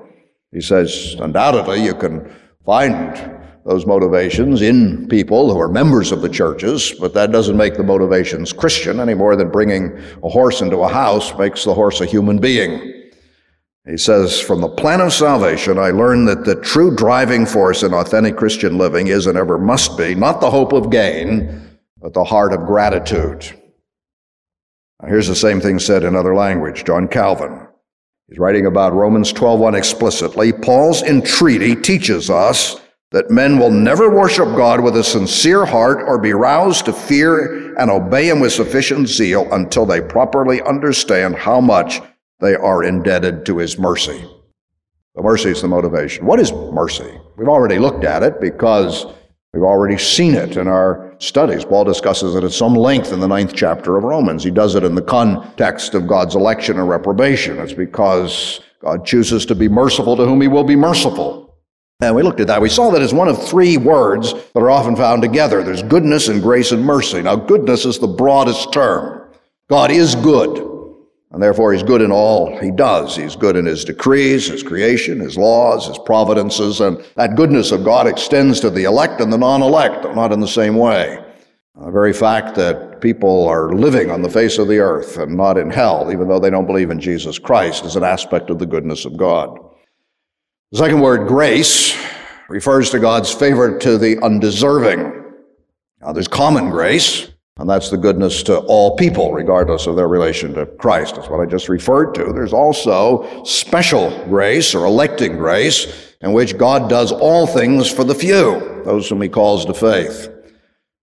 He 0.53 0.61
says, 0.61 1.17
undoubtedly, 1.21 1.83
you 1.83 1.95
can 1.95 2.31
find 2.65 3.33
those 3.65 3.87
motivations 3.87 4.63
in 4.63 5.09
people 5.09 5.53
who 5.53 5.61
are 5.61 5.69
members 5.69 6.13
of 6.13 6.21
the 6.21 6.29
churches, 6.29 6.93
but 7.01 7.15
that 7.15 7.33
doesn't 7.33 7.57
make 7.57 7.75
the 7.75 7.83
motivations 7.83 8.53
Christian 8.53 9.01
any 9.01 9.15
more 9.15 9.37
than 9.37 9.51
bringing 9.51 9.97
a 10.23 10.29
horse 10.29 10.63
into 10.63 10.79
a 10.79 10.89
house 10.89 11.37
makes 11.39 11.65
the 11.65 11.75
horse 11.75 12.01
a 12.01 12.07
human 12.07 12.39
being. 12.39 12.96
He 13.89 13.97
says, 13.97 14.41
From 14.41 14.61
the 14.61 14.69
plan 14.69 15.01
of 15.01 15.13
salvation, 15.13 15.79
I 15.79 15.91
learned 15.91 16.27
that 16.29 16.45
the 16.45 16.57
true 16.57 16.95
driving 16.95 17.47
force 17.47 17.85
in 17.85 17.95
authentic 17.95 18.37
Christian 18.37 18.79
living 18.79 19.07
is 19.07 19.27
and 19.27 19.39
ever 19.39 19.59
must 19.59 19.97
be 19.97 20.15
not 20.15 20.41
the 20.41 20.51
hope 20.51 20.73
of 20.73 20.91
gain, 20.91 21.79
but 22.01 22.13
the 22.13 22.25
heart 22.25 22.53
of 22.53 22.67
gratitude. 22.67 23.45
Now, 25.01 25.09
here's 25.09 25.29
the 25.29 25.37
same 25.37 25.61
thing 25.61 25.79
said 25.79 26.03
in 26.03 26.17
other 26.17 26.35
language. 26.35 26.85
John 26.85 27.07
Calvin. 27.07 27.63
He's 28.29 28.39
writing 28.41 28.67
about 28.67 28.93
Romans 28.93 29.33
12:1 29.33 29.77
explicitly. 29.77 30.53
Paul's 30.53 31.03
entreaty 31.03 31.77
teaches 31.77 32.29
us 32.29 32.81
that 33.13 33.31
men 33.31 33.57
will 33.57 33.71
never 33.71 34.11
worship 34.11 34.57
God 34.57 34.81
with 34.81 34.97
a 34.97 35.05
sincere 35.05 35.65
heart 35.65 36.03
or 36.05 36.19
be 36.19 36.33
roused 36.33 36.87
to 36.87 36.93
fear 36.93 37.73
and 37.79 37.89
obey 37.89 38.29
him 38.29 38.41
with 38.41 38.53
sufficient 38.53 39.07
zeal 39.07 39.47
until 39.53 39.87
they 39.87 40.01
properly 40.01 40.61
understand 40.63 41.37
how 41.37 41.61
much 41.61 42.01
they 42.41 42.55
are 42.55 42.83
indebted 42.83 43.47
to 43.47 43.59
his 43.59 43.79
mercy. 43.79 44.25
The 45.15 45.23
mercy 45.23 45.51
is 45.51 45.63
the 45.63 45.69
motivation. 45.69 46.27
What 46.27 46.41
is 46.41 46.53
mercy? 46.53 47.11
We've 47.37 47.49
already 47.49 47.79
looked 47.79 48.05
at 48.05 48.23
it 48.23 48.41
because 48.41 49.07
we've 49.55 49.63
already 49.63 49.97
seen 49.97 50.35
it 50.35 50.59
in 50.59 50.69
our 50.69 51.15
studies. 51.19 51.65
Paul 51.65 51.85
discusses 51.85 52.35
it 52.35 52.45
at 52.45 52.53
some 52.53 52.75
length 52.75 53.13
in 53.13 53.21
the 53.21 53.29
ninth 53.29 53.55
chapter 53.55 53.97
of 53.97 54.05
Romans. 54.05 54.45
He 54.45 54.51
does 54.51 54.75
it 54.75 54.85
in 54.85 54.95
the 54.95 55.03
context 55.03 55.95
of 55.95 56.07
God's 56.07 56.35
election 56.35 56.79
and 56.79 56.89
reprobation. 56.89 57.59
It's 57.59 57.73
because 57.73 58.61
God 58.83 59.07
chooses 59.07 59.47
to 59.47 59.55
be 59.55 59.69
merciful 59.69 60.17
to 60.17 60.27
whom 60.27 60.43
he 60.43 60.49
will 60.49 60.65
be 60.65 60.77
merciful. 60.77 61.57
And 62.01 62.15
we 62.15 62.23
looked 62.23 62.41
at 62.41 62.49
that. 62.49 62.61
We 62.61 62.69
saw 62.69 62.91
that 62.91 63.01
as 63.01 63.15
one 63.15 63.29
of 63.29 63.43
three 63.43 63.79
words 63.79 64.35
that 64.35 64.61
are 64.61 64.71
often 64.71 64.97
found 64.97 65.23
together. 65.23 65.63
There's 65.63 65.83
goodness 65.83 66.29
and 66.29 66.43
grace 66.43 66.73
and 66.73 66.85
mercy. 66.85 67.23
Now, 67.23 67.37
goodness 67.37 67.87
is 67.87 67.99
the 67.99 68.07
broadest 68.07 68.71
term. 68.71 69.31
God 69.71 69.91
is 69.91 70.15
good. 70.17 70.66
And 71.37 71.43
therefore, 71.43 71.75
he's 71.75 71.83
good 71.83 72.01
in 72.01 72.11
all 72.11 72.59
he 72.61 72.71
does. 72.71 73.15
He's 73.15 73.37
good 73.37 73.57
in 73.57 73.67
his 73.67 73.85
decrees, 73.85 74.47
his 74.47 74.63
creation, 74.63 75.21
his 75.21 75.37
laws, 75.37 75.87
his 75.87 75.99
providences, 75.99 76.81
and 76.81 77.05
that 77.17 77.37
goodness 77.37 77.73
of 77.73 77.85
God 77.85 78.07
extends 78.07 78.59
to 78.61 78.71
the 78.71 78.85
elect 78.85 79.21
and 79.21 79.31
the 79.31 79.37
non 79.37 79.61
elect, 79.61 80.05
not 80.15 80.33
in 80.33 80.41
the 80.41 80.49
same 80.49 80.77
way. 80.77 81.23
The 81.79 81.91
very 81.91 82.15
fact 82.15 82.55
that 82.55 83.03
people 83.03 83.47
are 83.49 83.75
living 83.75 84.11
on 84.11 84.23
the 84.23 84.31
face 84.31 84.57
of 84.57 84.69
the 84.69 84.79
earth 84.79 85.19
and 85.19 85.37
not 85.37 85.59
in 85.59 85.69
hell, 85.69 86.11
even 86.11 86.27
though 86.27 86.39
they 86.39 86.49
don't 86.49 86.65
believe 86.65 86.89
in 86.89 86.99
Jesus 86.99 87.39
Christ, 87.39 87.85
is 87.85 87.97
an 87.97 88.03
aspect 88.03 88.49
of 88.49 88.59
the 88.59 88.65
goodness 88.65 89.05
of 89.05 89.19
God. 89.19 89.59
The 90.73 90.79
second 90.79 91.03
word, 91.03 91.29
grace, 91.29 91.95
refers 92.49 92.89
to 92.93 92.99
God's 92.99 93.31
favor 93.31 93.79
to 93.81 93.99
the 93.99 94.17
undeserving. 94.23 95.35
Now, 96.01 96.15
there's 96.15 96.29
common 96.29 96.71
grace, 96.71 97.29
and 97.59 97.69
that's 97.69 97.89
the 97.89 97.97
goodness 97.97 98.43
to 98.45 98.59
all 98.59 98.97
people, 98.97 99.33
regardless 99.33 99.87
of 99.87 99.97
their 99.97 100.09
relation 100.09 100.53
to 100.55 100.67
Christ. 100.67 101.15
That's 101.15 101.29
what 101.29 101.41
I 101.41 101.47
just 101.47 101.69
referred 101.69 102.15
to. 102.17 102.33
There's 102.33 102.53
also 102.53 103.45
special 103.45 104.11
grace 104.27 104.75
or 104.75 104.85
electing 104.85 105.37
grace 105.39 106.15
in 106.21 106.33
which 106.33 106.59
God 106.59 106.91
does 106.91 107.13
all 107.13 107.47
things 107.47 107.91
for 107.91 108.05
the 108.05 108.15
few, 108.15 108.83
those 108.85 109.09
whom 109.09 109.23
he 109.23 109.29
calls 109.29 109.65
to 109.65 109.75
faith. 109.75 110.29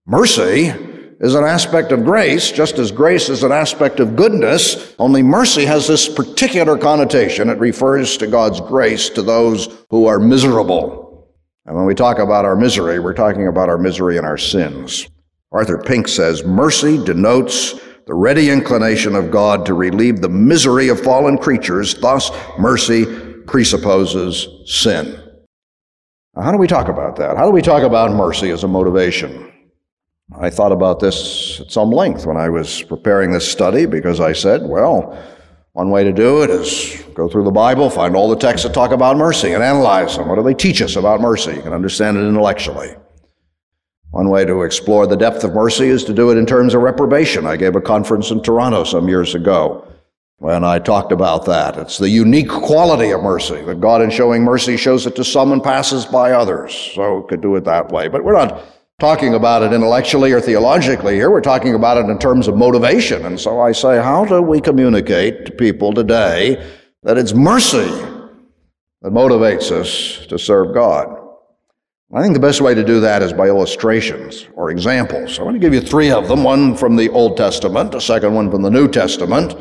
Mercy 0.06 0.72
is 1.20 1.34
an 1.34 1.44
aspect 1.44 1.90
of 1.90 2.04
grace, 2.04 2.52
just 2.52 2.78
as 2.78 2.90
grace 2.90 3.28
is 3.28 3.42
an 3.42 3.52
aspect 3.52 3.98
of 3.98 4.14
goodness, 4.14 4.94
only 4.98 5.22
mercy 5.22 5.64
has 5.64 5.86
this 5.86 6.08
particular 6.08 6.76
connotation. 6.76 7.48
It 7.48 7.58
refers 7.58 8.16
to 8.18 8.26
God's 8.26 8.60
grace 8.60 9.08
to 9.10 9.22
those 9.22 9.68
who 9.90 10.06
are 10.06 10.18
miserable. 10.18 11.32
And 11.66 11.74
when 11.74 11.86
we 11.86 11.94
talk 11.94 12.18
about 12.18 12.44
our 12.44 12.56
misery, 12.56 12.98
we're 12.98 13.14
talking 13.14 13.48
about 13.48 13.68
our 13.68 13.78
misery 13.78 14.18
and 14.18 14.26
our 14.26 14.36
sins. 14.36 15.08
Arthur 15.54 15.78
Pink 15.78 16.08
says 16.08 16.44
mercy 16.44 17.02
denotes 17.02 17.74
the 18.06 18.14
ready 18.14 18.50
inclination 18.50 19.14
of 19.14 19.30
God 19.30 19.64
to 19.66 19.74
relieve 19.74 20.20
the 20.20 20.28
misery 20.28 20.88
of 20.88 21.00
fallen 21.00 21.38
creatures. 21.38 21.94
Thus, 21.94 22.32
mercy 22.58 23.06
presupposes 23.46 24.48
sin. 24.66 25.16
Now, 26.34 26.42
how 26.42 26.50
do 26.50 26.58
we 26.58 26.66
talk 26.66 26.88
about 26.88 27.14
that? 27.16 27.36
How 27.36 27.46
do 27.46 27.52
we 27.52 27.62
talk 27.62 27.84
about 27.84 28.10
mercy 28.10 28.50
as 28.50 28.64
a 28.64 28.68
motivation? 28.68 29.52
I 30.36 30.50
thought 30.50 30.72
about 30.72 30.98
this 30.98 31.60
at 31.60 31.70
some 31.70 31.90
length 31.90 32.26
when 32.26 32.36
I 32.36 32.48
was 32.48 32.82
preparing 32.82 33.30
this 33.30 33.48
study 33.48 33.86
because 33.86 34.18
I 34.18 34.32
said, 34.32 34.62
well, 34.64 35.16
one 35.72 35.90
way 35.90 36.02
to 36.02 36.12
do 36.12 36.42
it 36.42 36.50
is 36.50 37.00
go 37.14 37.28
through 37.28 37.44
the 37.44 37.52
Bible, 37.52 37.90
find 37.90 38.16
all 38.16 38.28
the 38.28 38.36
texts 38.36 38.66
that 38.66 38.74
talk 38.74 38.90
about 38.90 39.16
mercy, 39.16 39.52
and 39.52 39.62
analyze 39.62 40.16
them. 40.16 40.28
What 40.28 40.34
do 40.34 40.42
they 40.42 40.54
teach 40.54 40.82
us 40.82 40.96
about 40.96 41.20
mercy? 41.20 41.54
You 41.54 41.62
can 41.62 41.72
understand 41.72 42.16
it 42.16 42.22
intellectually. 42.22 42.96
One 44.14 44.28
way 44.28 44.44
to 44.44 44.62
explore 44.62 45.08
the 45.08 45.16
depth 45.16 45.42
of 45.42 45.54
mercy 45.54 45.86
is 45.86 46.04
to 46.04 46.14
do 46.14 46.30
it 46.30 46.38
in 46.38 46.46
terms 46.46 46.72
of 46.72 46.82
reprobation. 46.82 47.48
I 47.48 47.56
gave 47.56 47.74
a 47.74 47.80
conference 47.80 48.30
in 48.30 48.40
Toronto 48.40 48.84
some 48.84 49.08
years 49.08 49.34
ago 49.34 49.88
when 50.38 50.62
I 50.62 50.78
talked 50.78 51.10
about 51.10 51.46
that. 51.46 51.76
It's 51.76 51.98
the 51.98 52.08
unique 52.08 52.48
quality 52.48 53.10
of 53.10 53.24
mercy 53.24 53.60
that 53.62 53.80
God, 53.80 54.02
in 54.02 54.10
showing 54.10 54.44
mercy, 54.44 54.76
shows 54.76 55.04
it 55.08 55.16
to 55.16 55.24
some 55.24 55.50
and 55.50 55.60
passes 55.60 56.06
by 56.06 56.30
others. 56.30 56.92
So 56.94 57.22
we 57.22 57.28
could 57.28 57.40
do 57.40 57.56
it 57.56 57.64
that 57.64 57.90
way. 57.90 58.06
But 58.06 58.22
we're 58.22 58.34
not 58.34 58.62
talking 59.00 59.34
about 59.34 59.64
it 59.64 59.72
intellectually 59.72 60.30
or 60.30 60.40
theologically 60.40 61.16
here. 61.16 61.28
We're 61.28 61.40
talking 61.40 61.74
about 61.74 61.96
it 61.96 62.08
in 62.08 62.16
terms 62.20 62.46
of 62.46 62.56
motivation. 62.56 63.26
And 63.26 63.40
so 63.40 63.60
I 63.60 63.72
say, 63.72 64.00
how 64.00 64.24
do 64.24 64.40
we 64.40 64.60
communicate 64.60 65.46
to 65.46 65.50
people 65.50 65.92
today 65.92 66.64
that 67.02 67.18
it's 67.18 67.34
mercy 67.34 67.90
that 69.02 69.10
motivates 69.10 69.72
us 69.72 70.24
to 70.28 70.38
serve 70.38 70.72
God? 70.72 71.23
I 72.12 72.22
think 72.22 72.34
the 72.34 72.40
best 72.40 72.60
way 72.60 72.74
to 72.74 72.84
do 72.84 73.00
that 73.00 73.22
is 73.22 73.32
by 73.32 73.48
illustrations 73.48 74.46
or 74.54 74.70
examples. 74.70 75.38
I 75.38 75.42
want 75.42 75.56
to 75.56 75.58
give 75.58 75.74
you 75.74 75.80
three 75.80 76.10
of 76.10 76.28
them 76.28 76.44
one 76.44 76.76
from 76.76 76.94
the 76.96 77.08
Old 77.08 77.36
Testament, 77.36 77.94
a 77.94 78.00
second 78.00 78.34
one 78.34 78.50
from 78.50 78.62
the 78.62 78.70
New 78.70 78.88
Testament, 78.88 79.56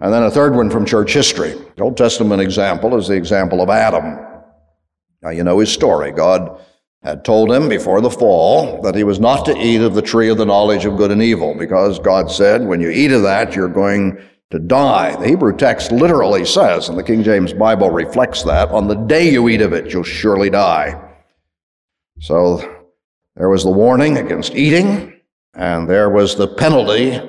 and 0.00 0.12
then 0.12 0.24
a 0.24 0.30
third 0.30 0.54
one 0.54 0.68
from 0.68 0.84
church 0.84 1.14
history. 1.14 1.54
The 1.76 1.82
Old 1.82 1.96
Testament 1.96 2.42
example 2.42 2.96
is 2.98 3.08
the 3.08 3.14
example 3.14 3.62
of 3.62 3.70
Adam. 3.70 4.18
Now, 5.22 5.30
you 5.30 5.44
know 5.44 5.60
his 5.60 5.72
story. 5.72 6.12
God 6.12 6.60
had 7.02 7.24
told 7.24 7.50
him 7.50 7.70
before 7.70 8.02
the 8.02 8.10
fall 8.10 8.82
that 8.82 8.94
he 8.94 9.04
was 9.04 9.20
not 9.20 9.46
to 9.46 9.56
eat 9.56 9.80
of 9.80 9.94
the 9.94 10.02
tree 10.02 10.28
of 10.28 10.36
the 10.36 10.44
knowledge 10.44 10.84
of 10.84 10.98
good 10.98 11.10
and 11.10 11.22
evil, 11.22 11.54
because 11.54 11.98
God 11.98 12.30
said, 12.30 12.66
when 12.66 12.80
you 12.80 12.90
eat 12.90 13.12
of 13.12 13.22
that, 13.22 13.54
you're 13.54 13.68
going 13.68 14.20
to 14.50 14.58
die. 14.58 15.16
The 15.16 15.28
Hebrew 15.28 15.56
text 15.56 15.90
literally 15.90 16.44
says, 16.44 16.90
and 16.90 16.98
the 16.98 17.02
King 17.02 17.22
James 17.22 17.54
Bible 17.54 17.88
reflects 17.88 18.42
that, 18.42 18.68
on 18.70 18.88
the 18.88 18.94
day 18.94 19.30
you 19.30 19.48
eat 19.48 19.62
of 19.62 19.72
it, 19.72 19.90
you'll 19.90 20.02
surely 20.02 20.50
die. 20.50 21.12
So 22.20 22.86
there 23.36 23.48
was 23.48 23.64
the 23.64 23.70
warning 23.70 24.16
against 24.16 24.54
eating, 24.54 25.20
and 25.54 25.88
there 25.88 26.10
was 26.10 26.36
the 26.36 26.48
penalty 26.48 27.20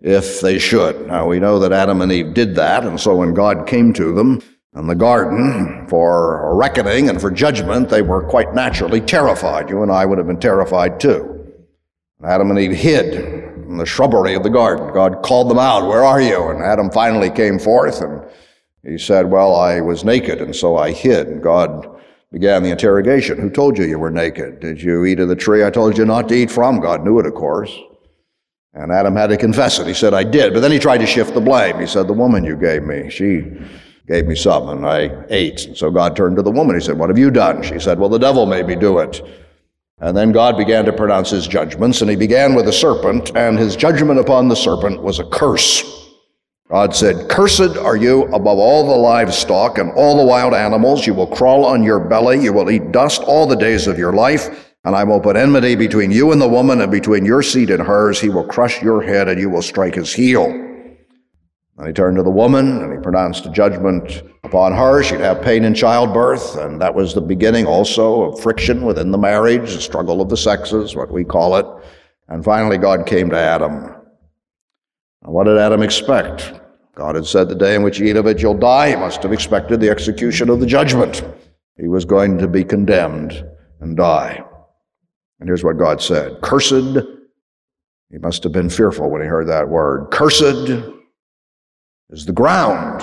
if 0.00 0.40
they 0.40 0.58
should. 0.58 1.06
Now 1.06 1.26
we 1.26 1.40
know 1.40 1.58
that 1.60 1.72
Adam 1.72 2.02
and 2.02 2.12
Eve 2.12 2.34
did 2.34 2.54
that, 2.56 2.84
and 2.84 3.00
so 3.00 3.16
when 3.16 3.34
God 3.34 3.66
came 3.66 3.92
to 3.94 4.12
them 4.14 4.42
in 4.76 4.86
the 4.86 4.94
garden 4.94 5.86
for 5.88 6.54
reckoning 6.56 7.08
and 7.08 7.20
for 7.20 7.30
judgment, 7.30 7.88
they 7.88 8.02
were 8.02 8.22
quite 8.22 8.54
naturally 8.54 9.00
terrified. 9.00 9.70
You 9.70 9.82
and 9.82 9.92
I 9.92 10.04
would 10.04 10.18
have 10.18 10.26
been 10.26 10.40
terrified 10.40 10.98
too. 10.98 11.30
Adam 12.24 12.50
and 12.50 12.58
Eve 12.58 12.72
hid 12.72 13.14
in 13.14 13.76
the 13.76 13.86
shrubbery 13.86 14.34
of 14.34 14.42
the 14.42 14.50
garden. 14.50 14.92
God 14.92 15.22
called 15.22 15.50
them 15.50 15.58
out, 15.58 15.86
Where 15.86 16.04
are 16.04 16.20
you? 16.20 16.48
And 16.48 16.62
Adam 16.62 16.90
finally 16.90 17.30
came 17.30 17.58
forth 17.58 18.00
and 18.00 18.22
he 18.82 18.98
said, 18.98 19.30
Well, 19.30 19.54
I 19.54 19.80
was 19.80 20.04
naked, 20.04 20.40
and 20.40 20.54
so 20.54 20.76
I 20.76 20.92
hid. 20.92 21.28
And 21.28 21.42
God 21.42 21.88
began 22.34 22.64
the 22.64 22.70
interrogation. 22.70 23.38
Who 23.38 23.48
told 23.48 23.78
you 23.78 23.84
you 23.84 23.96
were 23.96 24.10
naked? 24.10 24.58
Did 24.58 24.82
you 24.82 25.04
eat 25.04 25.20
of 25.20 25.28
the 25.28 25.36
tree 25.36 25.64
I 25.64 25.70
told 25.70 25.96
you 25.96 26.04
not 26.04 26.28
to 26.28 26.34
eat 26.34 26.50
from? 26.50 26.80
God 26.80 27.04
knew 27.04 27.20
it, 27.20 27.26
of 27.26 27.34
course. 27.34 27.72
And 28.72 28.90
Adam 28.90 29.14
had 29.14 29.28
to 29.28 29.36
confess 29.36 29.78
it. 29.78 29.86
He 29.86 29.94
said, 29.94 30.12
I 30.14 30.24
did. 30.24 30.52
But 30.52 30.58
then 30.58 30.72
he 30.72 30.80
tried 30.80 30.98
to 30.98 31.06
shift 31.06 31.32
the 31.32 31.40
blame. 31.40 31.78
He 31.78 31.86
said, 31.86 32.08
The 32.08 32.12
woman 32.12 32.42
you 32.42 32.56
gave 32.56 32.82
me, 32.82 33.08
she 33.08 33.52
gave 34.08 34.26
me 34.26 34.34
some 34.34 34.68
and 34.68 34.84
I 34.84 35.24
ate. 35.30 35.66
And 35.66 35.76
so 35.76 35.92
God 35.92 36.16
turned 36.16 36.34
to 36.34 36.42
the 36.42 36.50
woman. 36.50 36.74
He 36.74 36.84
said, 36.84 36.98
What 36.98 37.08
have 37.08 37.18
you 37.18 37.30
done? 37.30 37.62
She 37.62 37.78
said, 37.78 38.00
Well, 38.00 38.08
the 38.08 38.18
devil 38.18 38.46
made 38.46 38.66
me 38.66 38.74
do 38.74 38.98
it. 38.98 39.22
And 40.00 40.16
then 40.16 40.32
God 40.32 40.56
began 40.56 40.84
to 40.86 40.92
pronounce 40.92 41.30
his 41.30 41.46
judgments, 41.46 42.00
and 42.00 42.10
he 42.10 42.16
began 42.16 42.56
with 42.56 42.64
the 42.64 42.72
serpent, 42.72 43.30
and 43.36 43.56
his 43.56 43.76
judgment 43.76 44.18
upon 44.18 44.48
the 44.48 44.56
serpent 44.56 45.00
was 45.00 45.20
a 45.20 45.24
curse. 45.24 46.03
God 46.70 46.94
said, 46.96 47.28
Cursed 47.28 47.76
are 47.76 47.96
you 47.96 48.22
above 48.34 48.58
all 48.58 48.86
the 48.86 48.96
livestock 48.96 49.76
and 49.76 49.92
all 49.92 50.16
the 50.16 50.24
wild 50.24 50.54
animals. 50.54 51.06
You 51.06 51.12
will 51.12 51.26
crawl 51.26 51.66
on 51.66 51.82
your 51.82 52.00
belly. 52.00 52.42
You 52.42 52.54
will 52.54 52.70
eat 52.70 52.90
dust 52.90 53.22
all 53.22 53.46
the 53.46 53.56
days 53.56 53.86
of 53.86 53.98
your 53.98 54.14
life. 54.14 54.72
And 54.84 54.96
I 54.96 55.04
will 55.04 55.20
put 55.20 55.36
enmity 55.36 55.74
between 55.76 56.10
you 56.10 56.32
and 56.32 56.40
the 56.40 56.48
woman 56.48 56.80
and 56.80 56.90
between 56.90 57.26
your 57.26 57.42
seed 57.42 57.70
and 57.70 57.82
hers. 57.82 58.18
He 58.18 58.30
will 58.30 58.46
crush 58.46 58.82
your 58.82 59.02
head 59.02 59.28
and 59.28 59.38
you 59.38 59.50
will 59.50 59.62
strike 59.62 59.94
his 59.94 60.12
heel. 60.12 60.44
And 61.76 61.86
he 61.86 61.92
turned 61.92 62.16
to 62.16 62.22
the 62.22 62.30
woman 62.30 62.82
and 62.82 62.92
he 62.92 62.98
pronounced 62.98 63.44
a 63.44 63.50
judgment 63.50 64.22
upon 64.42 64.72
her. 64.72 65.02
She'd 65.02 65.20
have 65.20 65.42
pain 65.42 65.64
in 65.64 65.74
childbirth. 65.74 66.56
And 66.56 66.80
that 66.80 66.94
was 66.94 67.12
the 67.12 67.20
beginning 67.20 67.66
also 67.66 68.22
of 68.22 68.40
friction 68.40 68.86
within 68.86 69.10
the 69.10 69.18
marriage, 69.18 69.74
the 69.74 69.80
struggle 69.82 70.22
of 70.22 70.30
the 70.30 70.36
sexes, 70.36 70.96
what 70.96 71.10
we 71.10 71.24
call 71.24 71.56
it. 71.56 71.66
And 72.28 72.42
finally, 72.42 72.78
God 72.78 73.06
came 73.06 73.28
to 73.30 73.36
Adam 73.36 73.94
now, 75.24 75.30
what 75.30 75.44
did 75.44 75.58
Adam 75.58 75.82
expect? 75.82 76.60
God 76.94 77.14
had 77.14 77.26
said, 77.26 77.48
The 77.48 77.54
day 77.54 77.74
in 77.74 77.82
which 77.82 77.98
you 77.98 78.06
eat 78.06 78.16
of 78.16 78.26
it, 78.26 78.40
you'll 78.40 78.54
die. 78.54 78.90
He 78.90 78.96
must 78.96 79.22
have 79.22 79.32
expected 79.32 79.80
the 79.80 79.90
execution 79.90 80.50
of 80.50 80.60
the 80.60 80.66
judgment. 80.66 81.24
He 81.76 81.88
was 81.88 82.04
going 82.04 82.38
to 82.38 82.46
be 82.46 82.62
condemned 82.62 83.44
and 83.80 83.96
die. 83.96 84.44
And 85.40 85.48
here's 85.48 85.64
what 85.64 85.78
God 85.78 86.00
said 86.00 86.40
Cursed, 86.42 86.98
he 88.10 88.18
must 88.18 88.42
have 88.44 88.52
been 88.52 88.70
fearful 88.70 89.10
when 89.10 89.22
he 89.22 89.26
heard 89.26 89.48
that 89.48 89.68
word. 89.68 90.10
Cursed 90.10 90.70
is 92.10 92.26
the 92.26 92.32
ground 92.32 93.02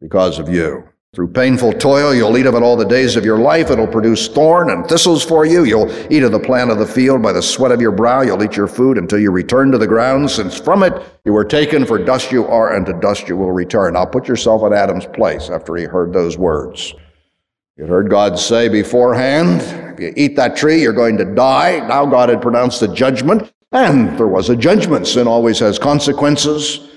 because 0.00 0.38
of 0.38 0.48
you. 0.48 0.88
Through 1.14 1.28
painful 1.28 1.74
toil, 1.74 2.12
you'll 2.12 2.36
eat 2.36 2.46
of 2.46 2.56
it 2.56 2.62
all 2.64 2.76
the 2.76 2.84
days 2.84 3.14
of 3.14 3.24
your 3.24 3.38
life. 3.38 3.70
It'll 3.70 3.86
produce 3.86 4.26
thorn 4.26 4.70
and 4.70 4.84
thistles 4.88 5.24
for 5.24 5.46
you. 5.46 5.62
You'll 5.62 5.88
eat 6.12 6.24
of 6.24 6.32
the 6.32 6.40
plant 6.40 6.72
of 6.72 6.78
the 6.80 6.86
field 6.86 7.22
by 7.22 7.32
the 7.32 7.40
sweat 7.40 7.70
of 7.70 7.80
your 7.80 7.92
brow. 7.92 8.22
You'll 8.22 8.42
eat 8.42 8.56
your 8.56 8.66
food 8.66 8.98
until 8.98 9.20
you 9.20 9.30
return 9.30 9.70
to 9.70 9.78
the 9.78 9.86
ground, 9.86 10.28
since 10.28 10.58
from 10.58 10.82
it 10.82 10.92
you 11.24 11.32
were 11.32 11.44
taken, 11.44 11.86
for 11.86 11.98
dust 11.98 12.32
you 12.32 12.44
are, 12.48 12.74
and 12.74 12.84
to 12.86 12.94
dust 12.94 13.28
you 13.28 13.36
will 13.36 13.52
return. 13.52 13.94
Now 13.94 14.04
put 14.06 14.26
yourself 14.26 14.64
in 14.64 14.72
Adam's 14.72 15.06
place 15.06 15.50
after 15.50 15.76
he 15.76 15.84
heard 15.84 16.12
those 16.12 16.36
words. 16.36 16.92
You 17.76 17.86
heard 17.86 18.10
God 18.10 18.36
say 18.36 18.68
beforehand, 18.68 19.60
if 19.92 20.00
you 20.00 20.12
eat 20.16 20.34
that 20.34 20.56
tree, 20.56 20.82
you're 20.82 20.92
going 20.92 21.16
to 21.18 21.24
die. 21.24 21.78
Now 21.86 22.06
God 22.06 22.28
had 22.28 22.42
pronounced 22.42 22.82
a 22.82 22.88
judgment, 22.88 23.52
and 23.70 24.18
there 24.18 24.26
was 24.26 24.50
a 24.50 24.56
judgment. 24.56 25.06
Sin 25.06 25.28
always 25.28 25.60
has 25.60 25.78
consequences. 25.78 26.88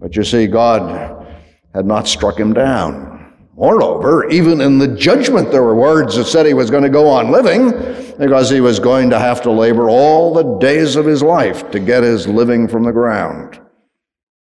But 0.00 0.16
you 0.16 0.24
see, 0.24 0.46
God 0.46 1.26
had 1.74 1.84
not 1.84 2.08
struck 2.08 2.40
him 2.40 2.54
down. 2.54 3.13
Moreover, 3.56 4.28
even 4.30 4.60
in 4.60 4.78
the 4.78 4.88
judgment, 4.88 5.52
there 5.52 5.62
were 5.62 5.76
words 5.76 6.16
that 6.16 6.24
said 6.24 6.44
he 6.44 6.54
was 6.54 6.70
going 6.70 6.82
to 6.82 6.88
go 6.88 7.08
on 7.08 7.30
living 7.30 7.70
because 8.18 8.50
he 8.50 8.60
was 8.60 8.80
going 8.80 9.10
to 9.10 9.18
have 9.18 9.42
to 9.42 9.50
labor 9.50 9.88
all 9.88 10.34
the 10.34 10.58
days 10.58 10.96
of 10.96 11.06
his 11.06 11.22
life 11.22 11.70
to 11.70 11.78
get 11.78 12.02
his 12.02 12.26
living 12.26 12.66
from 12.66 12.82
the 12.82 12.92
ground. 12.92 13.60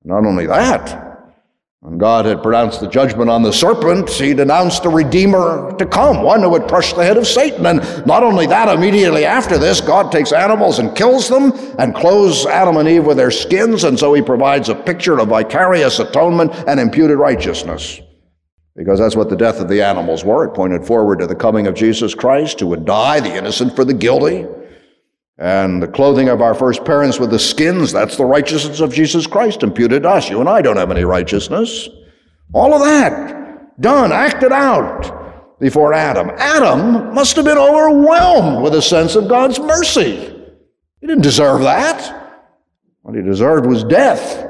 Not 0.04 0.26
only 0.26 0.48
that, 0.48 1.06
When 1.86 2.00
God 2.00 2.26
had 2.26 2.42
pronounced 2.42 2.80
the 2.80 2.90
judgment 2.90 3.30
on 3.30 3.44
the 3.44 3.54
serpent, 3.54 4.10
he 4.10 4.34
denounced 4.34 4.86
a 4.86 4.90
redeemer 4.90 5.72
to 5.78 5.86
come, 5.86 6.24
one 6.24 6.42
who 6.42 6.50
would 6.50 6.68
crush 6.68 6.94
the 6.94 7.04
head 7.04 7.16
of 7.16 7.28
Satan. 7.28 7.64
And 7.68 7.80
not 8.08 8.24
only 8.24 8.48
that, 8.48 8.76
immediately 8.76 9.24
after 9.24 9.60
this, 9.60 9.82
God 9.82 10.12
takes 10.12 10.32
animals 10.32 10.80
and 10.80 10.96
kills 10.96 11.30
them 11.30 11.52
and 11.78 11.94
clothes 11.94 12.48
Adam 12.48 12.78
and 12.78 12.90
Eve 12.90 13.06
with 13.06 13.18
their 13.18 13.30
skins, 13.30 13.84
and 13.84 14.00
so 14.00 14.16
he 14.16 14.24
provides 14.24 14.70
a 14.70 14.74
picture 14.74 15.20
of 15.20 15.28
vicarious 15.28 16.00
atonement 16.00 16.56
and 16.66 16.80
imputed 16.80 17.20
righteousness. 17.20 18.02
Because 18.76 19.00
that's 19.00 19.16
what 19.16 19.30
the 19.30 19.38
death 19.38 19.62
of 19.62 19.70
the 19.70 19.82
animals 19.82 20.26
were. 20.26 20.46
It 20.46 20.54
pointed 20.54 20.86
forward 20.86 21.20
to 21.20 21.28
the 21.28 21.36
coming 21.36 21.66
of 21.68 21.76
Jesus 21.76 22.14
Christ, 22.14 22.60
who 22.60 22.68
would 22.68 22.86
die, 22.86 23.22
the 23.22 23.34
innocent 23.34 23.76
for 23.76 23.86
the 23.86 23.94
guilty. 23.94 24.46
And 25.38 25.82
the 25.82 25.88
clothing 25.88 26.30
of 26.30 26.42
our 26.42 26.54
first 26.54 26.84
parents 26.86 27.20
with 27.20 27.30
the 27.30 27.40
skins, 27.40 27.92
that's 27.92 28.18
the 28.18 28.26
righteousness 28.26 28.80
of 28.80 28.94
Jesus 28.94 29.28
Christ 29.28 29.64
imputed 29.64 30.04
to 30.04 30.10
us. 30.10 30.30
You 30.30 30.40
and 30.40 30.50
I 30.50 30.62
don't 30.62 30.78
have 30.78 30.92
any 30.92 31.04
righteousness. 31.04 31.90
All 32.54 32.74
of 32.74 32.82
that 32.82 33.82
done, 33.82 34.12
acted 34.12 34.52
out 34.52 35.60
before 35.60 35.94
Adam. 35.94 36.30
Adam 36.38 37.14
must 37.14 37.36
have 37.36 37.46
been 37.46 37.58
overwhelmed 37.58 38.64
with 38.64 38.76
a 38.76 38.82
sense 38.82 39.16
of 39.16 39.28
God's 39.28 39.60
mercy. 39.60 40.16
He 41.02 41.08
didn't 41.08 41.24
deserve 41.24 41.62
that. 41.62 42.44
What 43.02 43.16
he 43.16 43.22
deserved 43.22 43.66
was 43.66 43.84
death. 43.84 44.50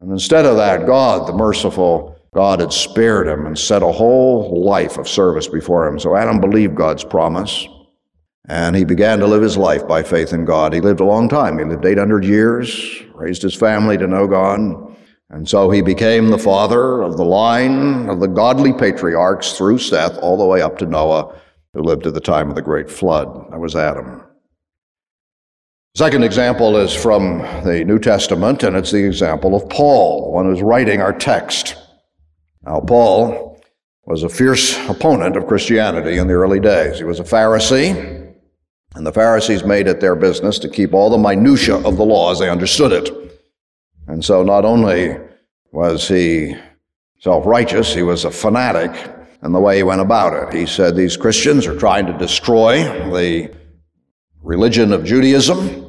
And 0.00 0.10
instead 0.10 0.46
of 0.46 0.56
that, 0.56 0.86
God, 0.86 1.28
the 1.28 1.32
merciful 1.32 2.11
God, 2.34 2.60
had 2.60 2.72
spared 2.72 3.28
him 3.28 3.46
and 3.46 3.58
set 3.58 3.82
a 3.82 3.92
whole 3.92 4.64
life 4.64 4.96
of 4.96 5.08
service 5.08 5.46
before 5.46 5.86
him. 5.86 5.98
So 5.98 6.16
Adam 6.16 6.40
believed 6.40 6.74
God's 6.74 7.04
promise. 7.04 7.66
And 8.48 8.74
he 8.74 8.84
began 8.84 9.18
to 9.20 9.26
live 9.26 9.42
his 9.42 9.56
life 9.56 9.86
by 9.86 10.02
faith 10.02 10.32
in 10.32 10.44
God. 10.44 10.72
He 10.72 10.80
lived 10.80 11.00
a 11.00 11.04
long 11.04 11.28
time. 11.28 11.58
He 11.58 11.64
lived 11.64 11.84
800 11.84 12.24
years, 12.24 13.02
raised 13.14 13.42
his 13.42 13.54
family 13.54 13.96
to 13.98 14.06
know 14.06 14.26
God. 14.26 14.96
And 15.30 15.48
so 15.48 15.70
he 15.70 15.80
became 15.80 16.28
the 16.28 16.38
father 16.38 17.02
of 17.02 17.16
the 17.16 17.24
line 17.24 18.08
of 18.08 18.20
the 18.20 18.26
godly 18.26 18.72
patriarchs 18.72 19.52
through 19.52 19.78
Seth 19.78 20.18
all 20.18 20.36
the 20.36 20.44
way 20.44 20.60
up 20.60 20.76
to 20.78 20.86
Noah, 20.86 21.38
who 21.72 21.82
lived 21.82 22.06
at 22.06 22.14
the 22.14 22.20
time 22.20 22.48
of 22.48 22.56
the 22.56 22.62
great 22.62 22.90
flood. 22.90 23.50
That 23.50 23.60
was 23.60 23.76
Adam. 23.76 24.24
Second 25.94 26.24
example 26.24 26.76
is 26.76 26.92
from 26.92 27.38
the 27.64 27.84
New 27.84 27.98
Testament, 27.98 28.62
and 28.62 28.76
it's 28.76 28.90
the 28.90 29.04
example 29.04 29.54
of 29.54 29.68
Paul, 29.68 30.32
one 30.32 30.46
who's 30.46 30.62
writing 30.62 31.00
our 31.00 31.12
text. 31.12 31.76
Now, 32.64 32.80
Paul 32.80 33.60
was 34.04 34.22
a 34.22 34.28
fierce 34.28 34.76
opponent 34.88 35.36
of 35.36 35.46
Christianity 35.46 36.18
in 36.18 36.26
the 36.26 36.34
early 36.34 36.60
days. 36.60 36.98
He 36.98 37.04
was 37.04 37.20
a 37.20 37.24
Pharisee. 37.24 38.22
And 38.94 39.06
the 39.06 39.12
Pharisees 39.12 39.64
made 39.64 39.86
it 39.86 40.00
their 40.00 40.14
business 40.14 40.58
to 40.60 40.68
keep 40.68 40.92
all 40.92 41.08
the 41.08 41.18
minutiae 41.18 41.76
of 41.76 41.96
the 41.96 42.04
law 42.04 42.30
as 42.30 42.38
they 42.38 42.50
understood 42.50 42.92
it. 42.92 43.10
And 44.06 44.24
so 44.24 44.42
not 44.42 44.64
only 44.64 45.16
was 45.70 46.08
he 46.08 46.54
self 47.18 47.46
righteous, 47.46 47.94
he 47.94 48.02
was 48.02 48.24
a 48.24 48.30
fanatic 48.30 48.92
in 49.42 49.52
the 49.52 49.60
way 49.60 49.78
he 49.78 49.82
went 49.82 50.00
about 50.00 50.34
it. 50.34 50.56
He 50.56 50.66
said 50.66 50.94
these 50.94 51.16
Christians 51.16 51.66
are 51.66 51.78
trying 51.78 52.06
to 52.06 52.12
destroy 52.18 52.82
the 53.10 53.54
religion 54.42 54.92
of 54.92 55.04
Judaism. 55.04 55.81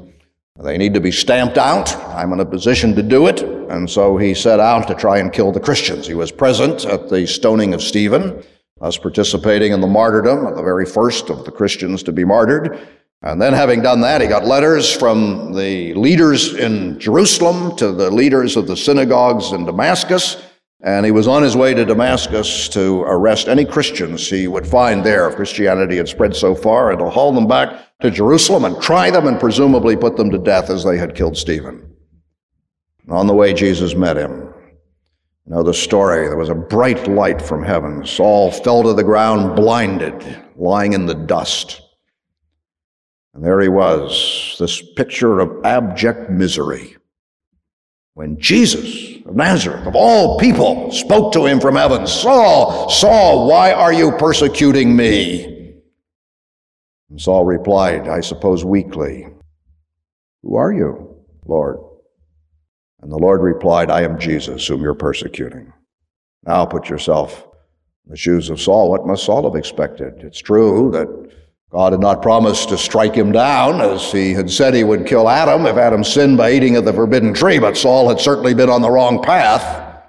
They 0.62 0.78
need 0.78 0.94
to 0.94 1.02
be 1.02 1.12
stamped 1.12 1.58
out. 1.58 1.96
I'm 2.10 2.32
in 2.32 2.40
a 2.40 2.46
position 2.46 2.94
to 2.96 3.02
do 3.02 3.26
it. 3.26 3.42
And 3.42 3.90
so 3.90 4.18
he 4.18 4.36
set 4.36 4.60
out 4.60 4.88
to 4.88 4.94
try 4.94 5.18
and 5.18 5.34
kill 5.34 5.52
the 5.52 5.60
Christians. 5.60 6.06
He 6.06 6.14
was 6.14 6.32
present 6.32 6.86
at 6.86 7.10
the 7.10 7.26
stoning 7.26 7.74
of 7.74 7.82
Stephen 7.82 8.44
us 8.80 8.98
participating 8.98 9.72
in 9.72 9.82
the 9.82 9.88
martyrdom 9.88 10.46
of 10.46 10.56
the 10.56 10.62
very 10.62 10.86
first 10.86 11.30
of 11.30 11.46
the 11.46 11.52
Christians 11.52 12.04
to 12.04 12.12
be 12.12 12.26
martyred. 12.26 12.86
And 13.22 13.42
then, 13.42 13.54
having 13.54 13.82
done 13.82 14.02
that, 14.02 14.20
he 14.20 14.28
got 14.28 14.46
letters 14.46 14.94
from 14.94 15.54
the 15.54 15.94
leaders 15.94 16.54
in 16.54 17.00
Jerusalem 17.00 17.78
to 17.78 17.94
the 17.94 18.12
leaders 18.12 18.58
of 18.58 18.68
the 18.68 18.76
synagogues 18.76 19.54
in 19.54 19.66
Damascus. 19.66 20.36
And 20.84 21.06
he 21.06 21.12
was 21.12 21.28
on 21.28 21.44
his 21.44 21.56
way 21.56 21.74
to 21.74 21.86
Damascus 21.86 22.68
to 22.70 23.04
arrest 23.04 23.48
any 23.48 23.64
Christians 23.64 24.30
he 24.30 24.48
would 24.48 24.68
find 24.68 25.04
there 25.04 25.30
if 25.30 25.36
Christianity 25.36 25.98
had 25.98 26.10
spread 26.10 26.36
so 26.36 26.54
far 26.54 26.92
and 26.92 27.00
to 27.00 27.10
haul 27.10 27.32
them 27.32 27.48
back 27.48 27.98
to 28.02 28.12
Jerusalem 28.12 28.66
and 28.66 28.82
try 28.82 29.10
them 29.10 29.26
and 29.28 29.40
presumably 29.40 29.96
put 29.96 30.18
them 30.18 30.30
to 30.32 30.38
death 30.38 30.70
as 30.70 30.84
they 30.84 30.98
had 30.98 31.16
killed 31.16 31.38
Stephen. 31.38 31.90
On 33.10 33.28
the 33.28 33.34
way, 33.34 33.54
Jesus 33.54 33.96
met 33.96 34.18
him 34.18 34.54
you 35.46 35.54
know 35.54 35.64
the 35.64 35.74
story. 35.74 36.28
There 36.28 36.38
was 36.38 36.50
a 36.50 36.56
bright 36.56 37.08
light 37.08 37.42
from 37.42 37.64
heaven. 37.64 38.06
Saul 38.06 38.52
fell 38.52 38.84
to 38.84 38.94
the 38.94 39.04
ground 39.04 39.56
blinded, 39.56 40.42
lying 40.56 40.94
in 40.94 41.06
the 41.06 41.16
dust. 41.16 41.82
And 43.34 43.44
there 43.44 43.60
he 43.60 43.68
was, 43.68 44.56
this 44.60 44.82
picture 44.94 45.40
of 45.40 45.66
abject 45.66 46.30
misery. 46.30 46.96
When 48.14 48.40
Jesus 48.40 49.13
of 49.26 49.36
Nazareth, 49.36 49.88
of 49.88 49.96
all 49.96 50.38
people, 50.38 50.92
spoke 50.92 51.32
to 51.34 51.46
him 51.46 51.60
from 51.60 51.76
heaven, 51.76 52.06
Saul, 52.08 52.90
Saul, 52.90 53.48
why 53.48 53.72
are 53.72 53.94
you 53.94 54.12
persecuting 54.14 54.96
me? 54.96 55.76
And 57.10 57.22
Saul 57.22 57.46
replied, 57.46 58.08
I 58.08 58.22
suppose 58.22 58.66
weakly, 58.66 59.28
Who 60.42 60.56
are 60.56 60.74
you, 60.74 61.16
Lord? 61.46 61.78
And 63.02 63.12
the 63.12 63.18
Lord 63.18 63.42
replied, 63.42 63.92
I 63.92 64.02
am 64.02 64.20
Jesus, 64.20 64.66
whom 64.66 64.82
you're 64.82 64.94
persecuting. 64.94 65.72
Now 66.46 66.66
put 66.66 66.90
yourself 66.90 67.46
in 68.06 68.12
the 68.12 68.18
shoes 68.18 68.50
of 68.50 68.62
Saul. 68.62 68.90
What 68.90 69.06
must 69.06 69.26
Saul 69.26 69.44
have 69.44 69.58
expected? 69.58 70.16
It's 70.20 70.40
true 70.40 70.92
that 70.92 71.32
God 71.74 71.92
had 71.92 72.02
not 72.02 72.22
promised 72.22 72.70
to 72.70 72.78
strike 72.78 73.16
him 73.16 73.32
down, 73.32 73.82
as 73.82 74.12
he 74.12 74.32
had 74.32 74.52
said 74.52 74.76
he 74.76 74.84
would 74.84 75.08
kill 75.08 75.28
Adam 75.28 75.66
if 75.66 75.76
Adam 75.76 76.04
sinned 76.04 76.38
by 76.38 76.52
eating 76.52 76.76
of 76.76 76.86
the 76.86 76.94
forbidden 76.94 77.34
tree, 77.34 77.58
but 77.58 77.76
Saul 77.76 78.10
had 78.10 78.20
certainly 78.20 78.54
been 78.54 78.70
on 78.70 78.84
the 78.84 78.92
wrong 78.92 79.24
path. 79.24 80.04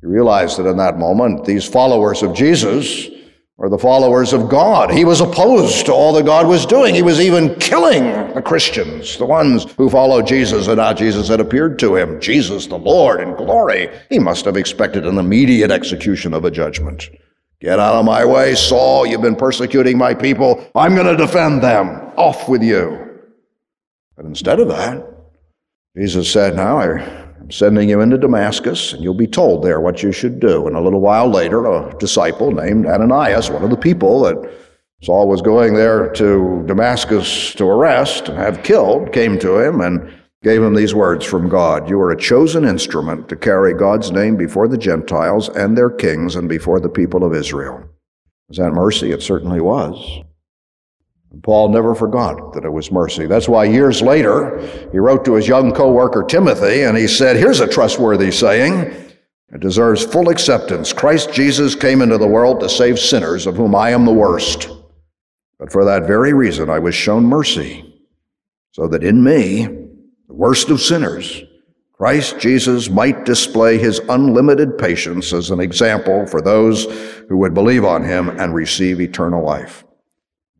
He 0.00 0.08
realized 0.08 0.58
that 0.58 0.66
in 0.66 0.76
that 0.78 0.98
moment, 0.98 1.44
these 1.44 1.64
followers 1.64 2.24
of 2.24 2.34
Jesus 2.34 3.08
were 3.56 3.68
the 3.68 3.78
followers 3.78 4.32
of 4.32 4.48
God. 4.48 4.90
He 4.90 5.04
was 5.04 5.20
opposed 5.20 5.86
to 5.86 5.92
all 5.92 6.12
that 6.14 6.26
God 6.26 6.48
was 6.48 6.66
doing. 6.66 6.96
He 6.96 7.02
was 7.02 7.20
even 7.20 7.54
killing 7.60 8.34
the 8.34 8.42
Christians, 8.42 9.16
the 9.16 9.24
ones 9.24 9.72
who 9.76 9.88
followed 9.88 10.26
Jesus 10.26 10.66
and 10.66 10.80
how 10.80 10.94
Jesus 10.94 11.28
had 11.28 11.38
appeared 11.38 11.78
to 11.78 11.94
him. 11.94 12.20
Jesus, 12.20 12.66
the 12.66 12.76
Lord 12.76 13.20
in 13.20 13.36
glory. 13.36 13.88
He 14.10 14.18
must 14.18 14.46
have 14.46 14.56
expected 14.56 15.06
an 15.06 15.18
immediate 15.18 15.70
execution 15.70 16.34
of 16.34 16.44
a 16.44 16.50
judgment. 16.50 17.08
Get 17.64 17.80
out 17.80 17.94
of 17.94 18.04
my 18.04 18.26
way, 18.26 18.54
Saul. 18.54 19.06
You've 19.06 19.22
been 19.22 19.34
persecuting 19.34 19.96
my 19.96 20.12
people. 20.12 20.70
I'm 20.74 20.94
going 20.94 21.06
to 21.06 21.16
defend 21.16 21.62
them. 21.62 22.12
Off 22.14 22.46
with 22.46 22.62
you. 22.62 23.18
But 24.16 24.26
instead 24.26 24.60
of 24.60 24.68
that, 24.68 25.02
Jesus 25.96 26.30
said, 26.30 26.56
Now 26.56 26.78
I'm 26.78 27.50
sending 27.50 27.88
you 27.88 28.02
into 28.02 28.18
Damascus, 28.18 28.92
and 28.92 29.02
you'll 29.02 29.14
be 29.14 29.26
told 29.26 29.64
there 29.64 29.80
what 29.80 30.02
you 30.02 30.12
should 30.12 30.40
do. 30.40 30.66
And 30.66 30.76
a 30.76 30.80
little 30.80 31.00
while 31.00 31.30
later, 31.30 31.64
a 31.64 31.96
disciple 31.98 32.52
named 32.52 32.84
Ananias, 32.84 33.48
one 33.48 33.64
of 33.64 33.70
the 33.70 33.78
people 33.78 34.20
that 34.24 34.52
Saul 35.02 35.26
was 35.26 35.40
going 35.40 35.72
there 35.72 36.12
to 36.12 36.64
Damascus 36.66 37.54
to 37.54 37.64
arrest 37.64 38.28
and 38.28 38.36
have 38.36 38.62
killed, 38.62 39.10
came 39.10 39.38
to 39.38 39.58
him 39.58 39.80
and 39.80 40.12
gave 40.44 40.62
him 40.62 40.74
these 40.74 40.94
words 40.94 41.24
from 41.24 41.48
God 41.48 41.88
You 41.88 41.98
are 42.00 42.12
a 42.12 42.20
chosen 42.20 42.64
instrument 42.64 43.28
to 43.30 43.36
carry 43.36 43.72
God's 43.74 44.12
name 44.12 44.36
before 44.36 44.68
the 44.68 44.78
Gentiles 44.78 45.48
and 45.48 45.76
their 45.76 45.90
kings 45.90 46.36
and 46.36 46.48
before 46.48 46.78
the 46.78 46.88
people 46.88 47.24
of 47.24 47.34
Israel. 47.34 47.82
Was 48.48 48.58
that 48.58 48.72
mercy? 48.72 49.10
It 49.10 49.22
certainly 49.22 49.60
was. 49.60 50.22
Paul 51.42 51.70
never 51.70 51.94
forgot 51.94 52.52
that 52.52 52.64
it 52.64 52.70
was 52.70 52.92
mercy. 52.92 53.26
That's 53.26 53.48
why 53.48 53.64
years 53.64 54.02
later, 54.02 54.60
he 54.92 54.98
wrote 54.98 55.24
to 55.24 55.34
his 55.34 55.48
young 55.48 55.72
co 55.72 55.90
worker 55.90 56.22
Timothy 56.22 56.82
and 56.82 56.96
he 56.96 57.08
said, 57.08 57.36
Here's 57.36 57.60
a 57.60 57.66
trustworthy 57.66 58.30
saying. 58.30 59.00
It 59.52 59.60
deserves 59.60 60.04
full 60.04 60.30
acceptance. 60.30 60.92
Christ 60.92 61.32
Jesus 61.32 61.74
came 61.74 62.02
into 62.02 62.18
the 62.18 62.26
world 62.26 62.60
to 62.60 62.68
save 62.68 62.98
sinners, 62.98 63.46
of 63.46 63.56
whom 63.56 63.74
I 63.74 63.90
am 63.90 64.04
the 64.04 64.12
worst. 64.12 64.68
But 65.58 65.70
for 65.70 65.84
that 65.84 66.06
very 66.06 66.32
reason, 66.32 66.68
I 66.68 66.80
was 66.80 66.94
shown 66.94 67.24
mercy, 67.24 68.04
so 68.72 68.88
that 68.88 69.04
in 69.04 69.22
me, 69.22 69.83
the 70.34 70.40
worst 70.40 70.68
of 70.68 70.80
sinners, 70.80 71.44
Christ 71.92 72.40
Jesus 72.40 72.90
might 72.90 73.24
display 73.24 73.78
his 73.78 74.00
unlimited 74.08 74.76
patience 74.76 75.32
as 75.32 75.52
an 75.52 75.60
example 75.60 76.26
for 76.26 76.40
those 76.40 76.86
who 77.28 77.36
would 77.36 77.54
believe 77.54 77.84
on 77.84 78.02
him 78.02 78.28
and 78.40 78.52
receive 78.52 79.00
eternal 79.00 79.44
life. 79.44 79.84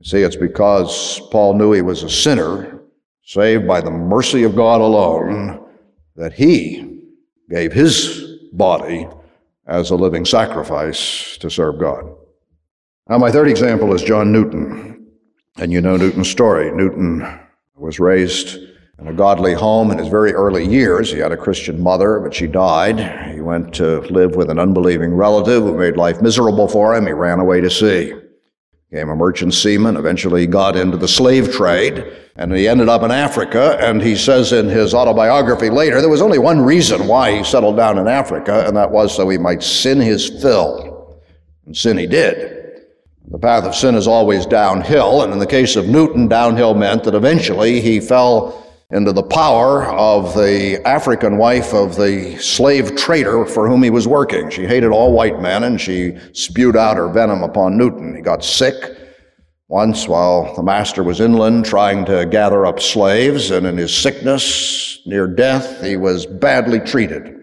See, 0.04 0.18
it's 0.18 0.36
because 0.36 1.20
Paul 1.32 1.54
knew 1.54 1.72
he 1.72 1.82
was 1.82 2.04
a 2.04 2.08
sinner, 2.08 2.82
saved 3.24 3.66
by 3.66 3.80
the 3.80 3.90
mercy 3.90 4.44
of 4.44 4.54
God 4.54 4.80
alone, 4.80 5.66
that 6.14 6.34
he 6.34 7.00
gave 7.50 7.72
his 7.72 8.38
body 8.52 9.08
as 9.66 9.90
a 9.90 9.96
living 9.96 10.24
sacrifice 10.24 11.36
to 11.38 11.50
serve 11.50 11.80
God. 11.80 12.04
Now, 13.08 13.18
my 13.18 13.32
third 13.32 13.48
example 13.48 13.92
is 13.92 14.04
John 14.04 14.30
Newton. 14.30 15.08
And 15.56 15.72
you 15.72 15.80
know 15.80 15.96
Newton's 15.96 16.30
story. 16.30 16.70
Newton 16.70 17.26
was 17.74 17.98
raised 17.98 18.58
in 18.98 19.08
a 19.08 19.12
godly 19.12 19.54
home 19.54 19.90
in 19.90 19.98
his 19.98 20.08
very 20.08 20.32
early 20.32 20.66
years. 20.66 21.10
He 21.10 21.18
had 21.18 21.32
a 21.32 21.36
Christian 21.36 21.82
mother, 21.82 22.20
but 22.20 22.34
she 22.34 22.46
died. 22.46 23.32
He 23.34 23.40
went 23.40 23.74
to 23.74 24.00
live 24.02 24.36
with 24.36 24.50
an 24.50 24.58
unbelieving 24.58 25.14
relative 25.14 25.62
who 25.62 25.76
made 25.76 25.96
life 25.96 26.22
miserable 26.22 26.68
for 26.68 26.94
him. 26.94 27.06
He 27.06 27.12
ran 27.12 27.40
away 27.40 27.60
to 27.60 27.70
sea 27.70 28.14
became 28.94 29.10
a 29.10 29.16
merchant 29.16 29.52
seaman, 29.52 29.96
eventually 29.96 30.46
got 30.46 30.76
into 30.76 30.96
the 30.96 31.08
slave 31.08 31.52
trade, 31.52 32.06
and 32.36 32.54
he 32.54 32.68
ended 32.68 32.88
up 32.88 33.02
in 33.02 33.10
Africa. 33.10 33.76
And 33.80 34.00
he 34.00 34.14
says 34.14 34.52
in 34.52 34.68
his 34.68 34.94
autobiography 34.94 35.68
later, 35.68 36.00
there 36.00 36.08
was 36.08 36.22
only 36.22 36.38
one 36.38 36.60
reason 36.60 37.08
why 37.08 37.36
he 37.36 37.42
settled 37.42 37.76
down 37.76 37.98
in 37.98 38.06
Africa, 38.06 38.64
and 38.64 38.76
that 38.76 38.92
was 38.92 39.12
so 39.12 39.28
he 39.28 39.36
might 39.36 39.64
sin 39.64 39.98
his 40.00 40.28
fill. 40.40 41.20
And 41.66 41.76
sin 41.76 41.98
he 41.98 42.06
did. 42.06 42.82
The 43.32 43.38
path 43.40 43.64
of 43.64 43.74
sin 43.74 43.96
is 43.96 44.06
always 44.06 44.46
downhill, 44.46 45.22
and 45.22 45.32
in 45.32 45.40
the 45.40 45.46
case 45.46 45.74
of 45.74 45.88
Newton, 45.88 46.28
downhill 46.28 46.74
meant 46.74 47.02
that 47.02 47.16
eventually 47.16 47.80
he 47.80 47.98
fell 47.98 48.63
into 48.90 49.12
the 49.12 49.22
power 49.22 49.86
of 49.86 50.34
the 50.34 50.80
African 50.86 51.38
wife 51.38 51.72
of 51.74 51.96
the 51.96 52.36
slave 52.38 52.96
trader 52.96 53.44
for 53.46 53.68
whom 53.68 53.82
he 53.82 53.90
was 53.90 54.06
working. 54.06 54.50
She 54.50 54.66
hated 54.66 54.90
all 54.90 55.12
white 55.12 55.40
men 55.40 55.64
and 55.64 55.80
she 55.80 56.16
spewed 56.32 56.76
out 56.76 56.96
her 56.96 57.08
venom 57.08 57.42
upon 57.42 57.76
Newton. 57.76 58.14
He 58.14 58.22
got 58.22 58.44
sick 58.44 58.74
once 59.68 60.06
while 60.06 60.54
the 60.54 60.62
master 60.62 61.02
was 61.02 61.20
inland 61.20 61.64
trying 61.64 62.04
to 62.04 62.26
gather 62.26 62.66
up 62.66 62.78
slaves, 62.78 63.50
and 63.50 63.66
in 63.66 63.76
his 63.76 63.96
sickness, 63.96 65.00
near 65.06 65.26
death, 65.26 65.82
he 65.82 65.96
was 65.96 66.26
badly 66.26 66.78
treated. 66.78 67.34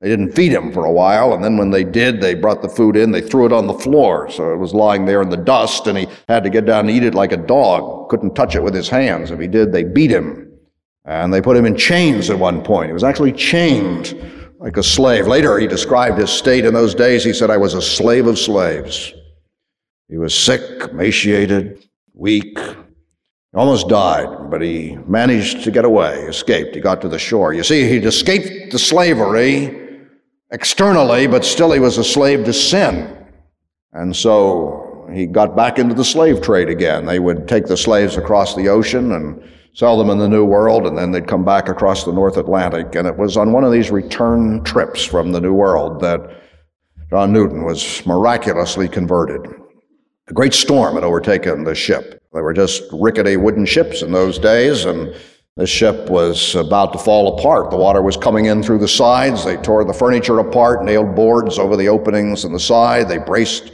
They 0.00 0.08
didn't 0.08 0.32
feed 0.32 0.52
him 0.52 0.72
for 0.72 0.84
a 0.84 0.92
while, 0.92 1.32
and 1.32 1.42
then 1.42 1.56
when 1.56 1.70
they 1.70 1.82
did, 1.82 2.20
they 2.20 2.34
brought 2.34 2.62
the 2.62 2.68
food 2.68 2.96
in, 2.96 3.10
they 3.10 3.20
threw 3.20 3.46
it 3.46 3.52
on 3.52 3.66
the 3.66 3.74
floor, 3.74 4.30
so 4.30 4.52
it 4.52 4.58
was 4.58 4.74
lying 4.74 5.06
there 5.06 5.22
in 5.22 5.30
the 5.30 5.36
dust, 5.36 5.86
and 5.86 5.98
he 5.98 6.06
had 6.28 6.44
to 6.44 6.50
get 6.50 6.66
down 6.66 6.88
and 6.88 6.90
eat 6.90 7.02
it 7.02 7.14
like 7.14 7.32
a 7.32 7.36
dog. 7.36 8.08
Couldn't 8.10 8.34
touch 8.34 8.54
it 8.54 8.62
with 8.62 8.74
his 8.74 8.88
hands. 8.88 9.30
If 9.30 9.40
he 9.40 9.48
did, 9.48 9.72
they 9.72 9.84
beat 9.84 10.10
him. 10.10 10.45
And 11.06 11.32
they 11.32 11.40
put 11.40 11.56
him 11.56 11.64
in 11.64 11.76
chains 11.76 12.30
at 12.30 12.38
one 12.38 12.62
point. 12.62 12.88
He 12.88 12.92
was 12.92 13.04
actually 13.04 13.32
chained 13.32 14.14
like 14.58 14.76
a 14.76 14.82
slave. 14.82 15.26
Later, 15.26 15.58
he 15.58 15.68
described 15.68 16.18
his 16.18 16.30
state 16.30 16.64
in 16.64 16.74
those 16.74 16.94
days. 16.94 17.22
He 17.22 17.32
said, 17.32 17.48
I 17.48 17.56
was 17.56 17.74
a 17.74 17.82
slave 17.82 18.26
of 18.26 18.38
slaves. 18.38 19.12
He 20.08 20.18
was 20.18 20.34
sick, 20.34 20.62
emaciated, 20.90 21.86
weak, 22.12 22.58
He 22.58 22.74
almost 23.54 23.88
died, 23.88 24.50
but 24.50 24.62
he 24.62 24.96
managed 25.06 25.62
to 25.64 25.70
get 25.70 25.84
away, 25.84 26.22
escaped. 26.22 26.74
He 26.74 26.80
got 26.80 27.00
to 27.02 27.08
the 27.08 27.18
shore. 27.18 27.52
You 27.52 27.62
see, 27.62 27.88
he'd 27.88 28.04
escaped 28.04 28.72
the 28.72 28.78
slavery 28.78 30.00
externally, 30.50 31.26
but 31.26 31.44
still 31.44 31.72
he 31.72 31.80
was 31.80 31.98
a 31.98 32.04
slave 32.04 32.44
to 32.46 32.52
sin. 32.52 33.16
And 33.92 34.14
so 34.14 35.08
he 35.12 35.26
got 35.26 35.56
back 35.56 35.78
into 35.78 35.94
the 35.94 36.04
slave 36.04 36.40
trade 36.40 36.68
again. 36.68 37.06
They 37.06 37.18
would 37.18 37.46
take 37.46 37.66
the 37.66 37.76
slaves 37.76 38.16
across 38.16 38.54
the 38.54 38.68
ocean 38.68 39.12
and 39.12 39.42
sell 39.76 39.98
them 39.98 40.08
in 40.08 40.16
the 40.16 40.28
New 40.28 40.46
World, 40.46 40.86
and 40.86 40.96
then 40.96 41.10
they'd 41.10 41.28
come 41.28 41.44
back 41.44 41.68
across 41.68 42.04
the 42.04 42.12
North 42.12 42.38
Atlantic. 42.38 42.94
And 42.94 43.06
it 43.06 43.18
was 43.18 43.36
on 43.36 43.52
one 43.52 43.62
of 43.62 43.70
these 43.70 43.90
return 43.90 44.64
trips 44.64 45.04
from 45.04 45.32
the 45.32 45.40
New 45.40 45.52
World 45.52 46.00
that 46.00 46.40
John 47.10 47.30
Newton 47.30 47.62
was 47.62 48.04
miraculously 48.06 48.88
converted. 48.88 49.46
A 50.28 50.32
great 50.32 50.54
storm 50.54 50.94
had 50.94 51.04
overtaken 51.04 51.64
the 51.64 51.74
ship. 51.74 52.22
They 52.32 52.40
were 52.40 52.54
just 52.54 52.84
rickety 52.90 53.36
wooden 53.36 53.66
ships 53.66 54.00
in 54.00 54.12
those 54.12 54.38
days, 54.38 54.86
and 54.86 55.14
the 55.58 55.66
ship 55.66 56.08
was 56.08 56.54
about 56.54 56.94
to 56.94 56.98
fall 56.98 57.38
apart. 57.38 57.70
The 57.70 57.76
water 57.76 58.00
was 58.00 58.16
coming 58.16 58.46
in 58.46 58.62
through 58.62 58.78
the 58.78 58.88
sides. 58.88 59.44
They 59.44 59.58
tore 59.58 59.84
the 59.84 59.92
furniture 59.92 60.38
apart, 60.38 60.84
nailed 60.84 61.14
boards 61.14 61.58
over 61.58 61.76
the 61.76 61.88
openings 61.88 62.46
in 62.46 62.52
the 62.54 62.58
side. 62.58 63.10
They 63.10 63.18
braced 63.18 63.72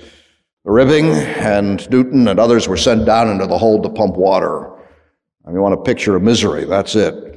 the 0.65 0.73
ribbing, 0.73 1.11
and 1.11 1.89
Newton 1.91 2.27
and 2.27 2.41
others 2.41 2.67
were 2.67 2.77
sent 2.77 3.07
down 3.07 3.29
into 3.29 3.47
the 3.47 3.59
hold 3.59 3.85
to 3.85 3.89
pump 3.89 4.17
water. 4.17 4.72
I 5.47 5.51
mean, 5.51 5.61
want 5.61 5.75
a 5.75 5.83
picture 5.83 6.15
of 6.15 6.23
misery, 6.23 6.65
that's 6.65 6.95
it. 6.95 7.33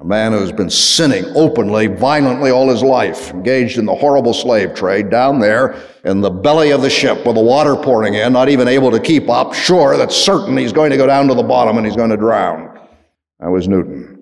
A 0.00 0.04
man 0.04 0.32
who's 0.32 0.50
been 0.50 0.70
sinning 0.70 1.24
openly, 1.36 1.86
violently 1.86 2.50
all 2.50 2.68
his 2.68 2.82
life, 2.82 3.30
engaged 3.30 3.78
in 3.78 3.86
the 3.86 3.94
horrible 3.94 4.34
slave 4.34 4.74
trade 4.74 5.08
down 5.08 5.38
there 5.38 5.80
in 6.04 6.20
the 6.20 6.30
belly 6.30 6.72
of 6.72 6.82
the 6.82 6.90
ship 6.90 7.24
with 7.24 7.36
the 7.36 7.42
water 7.42 7.76
pouring 7.76 8.14
in, 8.14 8.32
not 8.32 8.48
even 8.48 8.66
able 8.66 8.90
to 8.90 8.98
keep 8.98 9.28
up, 9.28 9.54
sure 9.54 9.96
that's 9.96 10.16
certain 10.16 10.56
he's 10.56 10.72
going 10.72 10.90
to 10.90 10.96
go 10.96 11.06
down 11.06 11.28
to 11.28 11.34
the 11.34 11.42
bottom 11.42 11.76
and 11.76 11.86
he's 11.86 11.96
going 11.96 12.10
to 12.10 12.16
drown. 12.16 12.78
That 13.38 13.50
was 13.50 13.68
Newton. 13.68 14.14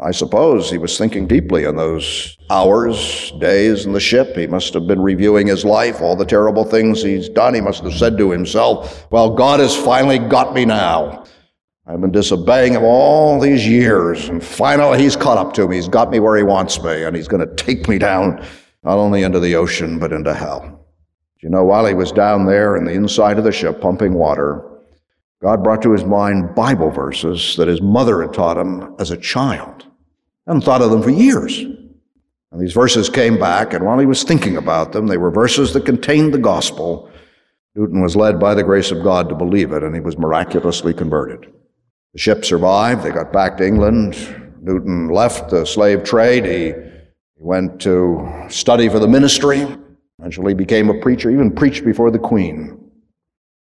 I 0.00 0.12
suppose 0.12 0.70
he 0.70 0.78
was 0.78 0.96
thinking 0.96 1.26
deeply 1.26 1.64
in 1.64 1.74
those 1.74 2.38
hours, 2.50 3.32
days 3.40 3.84
in 3.84 3.92
the 3.92 3.98
ship. 3.98 4.36
He 4.36 4.46
must 4.46 4.72
have 4.74 4.86
been 4.86 5.00
reviewing 5.00 5.48
his 5.48 5.64
life, 5.64 6.00
all 6.00 6.14
the 6.14 6.24
terrible 6.24 6.64
things 6.64 7.02
he's 7.02 7.28
done. 7.28 7.54
He 7.54 7.60
must 7.60 7.82
have 7.82 7.94
said 7.94 8.16
to 8.18 8.30
himself, 8.30 9.10
Well, 9.10 9.30
God 9.30 9.58
has 9.58 9.76
finally 9.76 10.20
got 10.20 10.54
me 10.54 10.64
now. 10.64 11.24
I've 11.88 12.02
been 12.02 12.12
disobeying 12.12 12.74
him 12.74 12.84
all 12.84 13.40
these 13.40 13.66
years, 13.66 14.28
and 14.28 14.44
finally 14.44 15.00
he's 15.00 15.16
caught 15.16 15.38
up 15.38 15.54
to 15.54 15.66
me. 15.66 15.76
He's 15.76 15.88
got 15.88 16.10
me 16.10 16.20
where 16.20 16.36
he 16.36 16.42
wants 16.42 16.82
me, 16.82 17.02
and 17.02 17.16
he's 17.16 17.28
going 17.28 17.48
to 17.48 17.54
take 17.54 17.88
me 17.88 17.96
down 17.96 18.44
not 18.84 18.98
only 18.98 19.22
into 19.22 19.40
the 19.40 19.56
ocean, 19.56 19.98
but 19.98 20.12
into 20.12 20.34
hell. 20.34 20.86
You 21.40 21.48
know, 21.48 21.64
while 21.64 21.86
he 21.86 21.94
was 21.94 22.12
down 22.12 22.44
there 22.44 22.76
in 22.76 22.84
the 22.84 22.92
inside 22.92 23.38
of 23.38 23.44
the 23.44 23.52
ship 23.52 23.80
pumping 23.80 24.12
water, 24.12 24.62
God 25.40 25.64
brought 25.64 25.80
to 25.82 25.92
his 25.92 26.04
mind 26.04 26.54
Bible 26.54 26.90
verses 26.90 27.56
that 27.56 27.68
his 27.68 27.80
mother 27.80 28.20
had 28.20 28.34
taught 28.34 28.58
him 28.58 28.94
as 28.98 29.10
a 29.10 29.16
child. 29.16 29.86
Hadn't 30.46 30.64
thought 30.64 30.82
of 30.82 30.90
them 30.90 31.02
for 31.02 31.10
years. 31.10 31.58
And 31.58 32.60
these 32.60 32.74
verses 32.74 33.08
came 33.08 33.38
back, 33.38 33.72
and 33.72 33.86
while 33.86 33.98
he 33.98 34.06
was 34.06 34.24
thinking 34.24 34.58
about 34.58 34.92
them, 34.92 35.06
they 35.06 35.16
were 35.16 35.30
verses 35.30 35.72
that 35.72 35.86
contained 35.86 36.34
the 36.34 36.38
gospel. 36.38 37.10
Newton 37.74 38.02
was 38.02 38.14
led 38.14 38.38
by 38.38 38.54
the 38.54 38.64
grace 38.64 38.90
of 38.90 39.02
God 39.02 39.30
to 39.30 39.34
believe 39.34 39.72
it, 39.72 39.82
and 39.82 39.94
he 39.94 40.02
was 40.02 40.18
miraculously 40.18 40.92
converted. 40.92 41.50
The 42.18 42.22
ship 42.22 42.44
survived. 42.44 43.04
They 43.04 43.12
got 43.12 43.32
back 43.32 43.56
to 43.58 43.64
England. 43.64 44.16
Newton 44.60 45.08
left 45.08 45.50
the 45.50 45.64
slave 45.64 46.02
trade. 46.02 46.44
He, 46.44 46.74
went 47.36 47.80
to 47.82 48.28
study 48.48 48.88
for 48.88 48.98
the 48.98 49.06
ministry. 49.06 49.64
Eventually 50.18 50.52
became 50.52 50.90
a 50.90 50.98
preacher, 50.98 51.30
even 51.30 51.52
preached 51.52 51.84
before 51.84 52.10
the 52.10 52.18
Queen. 52.18 52.76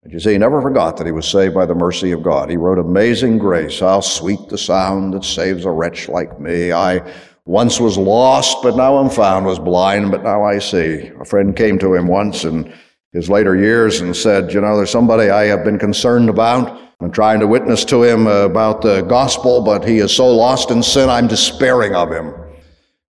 And 0.01 0.11
you 0.11 0.19
see, 0.19 0.31
he 0.31 0.39
never 0.39 0.59
forgot 0.59 0.97
that 0.97 1.05
he 1.05 1.11
was 1.11 1.27
saved 1.27 1.53
by 1.53 1.67
the 1.67 1.75
mercy 1.75 2.11
of 2.11 2.23
God. 2.23 2.49
He 2.49 2.57
wrote 2.57 2.79
Amazing 2.79 3.37
Grace. 3.37 3.79
How 3.79 3.99
sweet 3.99 4.39
the 4.49 4.57
sound 4.57 5.13
that 5.13 5.23
saves 5.23 5.65
a 5.65 5.69
wretch 5.69 6.09
like 6.09 6.39
me. 6.39 6.71
I 6.71 7.07
once 7.45 7.79
was 7.79 7.95
lost, 7.95 8.63
but 8.63 8.75
now 8.75 8.97
I'm 8.97 9.11
found, 9.11 9.45
was 9.45 9.59
blind, 9.59 10.09
but 10.09 10.23
now 10.23 10.43
I 10.43 10.57
see. 10.57 11.11
A 11.21 11.25
friend 11.25 11.55
came 11.55 11.77
to 11.77 11.93
him 11.93 12.07
once 12.07 12.43
in 12.43 12.73
his 13.17 13.29
later 13.29 13.55
years 13.55 13.99
and 13.99 14.15
said, 14.15 14.53
You 14.53 14.61
know, 14.61 14.77
there's 14.77 14.91
somebody 14.91 15.29
I 15.29 15.45
have 15.45 15.65
been 15.65 15.79
concerned 15.79 16.29
about. 16.29 16.79
I'm 17.01 17.11
trying 17.11 17.39
to 17.39 17.47
witness 17.47 17.83
to 17.85 18.03
him 18.03 18.27
about 18.27 18.81
the 18.81 19.01
gospel, 19.01 19.61
but 19.61 19.87
he 19.87 19.97
is 19.97 20.15
so 20.15 20.27
lost 20.27 20.71
in 20.71 20.81
sin, 20.81 21.09
I'm 21.09 21.27
despairing 21.27 21.95
of 21.95 22.11
him. 22.11 22.33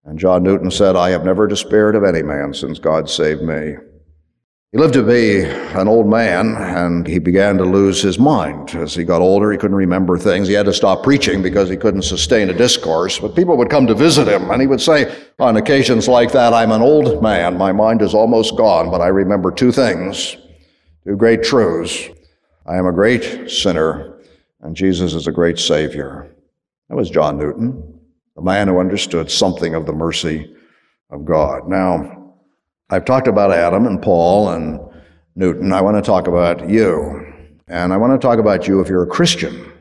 And 0.04 0.18
John 0.18 0.44
Newton 0.44 0.70
said, 0.70 0.94
I 0.94 1.10
have 1.10 1.24
never 1.24 1.48
despaired 1.48 1.96
of 1.96 2.04
any 2.04 2.22
man 2.22 2.54
since 2.54 2.78
God 2.78 3.10
saved 3.10 3.42
me. 3.42 3.74
He 4.72 4.78
lived 4.78 4.94
to 4.94 5.04
be 5.04 5.42
an 5.42 5.86
old 5.86 6.08
man, 6.08 6.56
and 6.56 7.06
he 7.06 7.20
began 7.20 7.56
to 7.58 7.64
lose 7.64 8.02
his 8.02 8.18
mind. 8.18 8.70
As 8.74 8.94
he 8.94 9.04
got 9.04 9.22
older, 9.22 9.52
he 9.52 9.56
couldn't 9.56 9.76
remember 9.76 10.18
things. 10.18 10.48
He 10.48 10.54
had 10.54 10.66
to 10.66 10.72
stop 10.72 11.04
preaching 11.04 11.40
because 11.40 11.68
he 11.68 11.76
couldn't 11.76 12.02
sustain 12.02 12.50
a 12.50 12.52
discourse. 12.52 13.18
But 13.18 13.36
people 13.36 13.56
would 13.56 13.70
come 13.70 13.86
to 13.86 13.94
visit 13.94 14.26
him, 14.26 14.50
and 14.50 14.60
he 14.60 14.66
would 14.66 14.80
say 14.80 15.14
on 15.38 15.56
occasions 15.56 16.08
like 16.08 16.32
that, 16.32 16.52
I'm 16.52 16.72
an 16.72 16.82
old 16.82 17.22
man. 17.22 17.56
My 17.56 17.70
mind 17.70 18.02
is 18.02 18.12
almost 18.12 18.56
gone, 18.56 18.90
but 18.90 19.00
I 19.00 19.06
remember 19.06 19.52
two 19.52 19.70
things, 19.70 20.36
two 21.04 21.16
great 21.16 21.44
truths. 21.44 22.08
I 22.66 22.76
am 22.76 22.86
a 22.86 22.92
great 22.92 23.48
sinner, 23.48 24.18
and 24.62 24.74
Jesus 24.74 25.14
is 25.14 25.28
a 25.28 25.32
great 25.32 25.60
Savior. 25.60 26.34
That 26.88 26.96
was 26.96 27.08
John 27.08 27.38
Newton, 27.38 28.00
the 28.34 28.42
man 28.42 28.66
who 28.66 28.80
understood 28.80 29.30
something 29.30 29.76
of 29.76 29.86
the 29.86 29.92
mercy 29.92 30.54
of 31.10 31.24
God. 31.24 31.68
Now, 31.68 32.25
I've 32.88 33.04
talked 33.04 33.26
about 33.26 33.50
Adam 33.50 33.86
and 33.86 34.00
Paul 34.00 34.50
and 34.50 34.78
Newton. 35.34 35.72
I 35.72 35.80
want 35.80 35.96
to 35.96 36.02
talk 36.02 36.28
about 36.28 36.70
you. 36.70 37.32
And 37.66 37.92
I 37.92 37.96
want 37.96 38.12
to 38.12 38.24
talk 38.24 38.38
about 38.38 38.68
you 38.68 38.80
if 38.80 38.88
you're 38.88 39.02
a 39.02 39.08
Christian. 39.08 39.72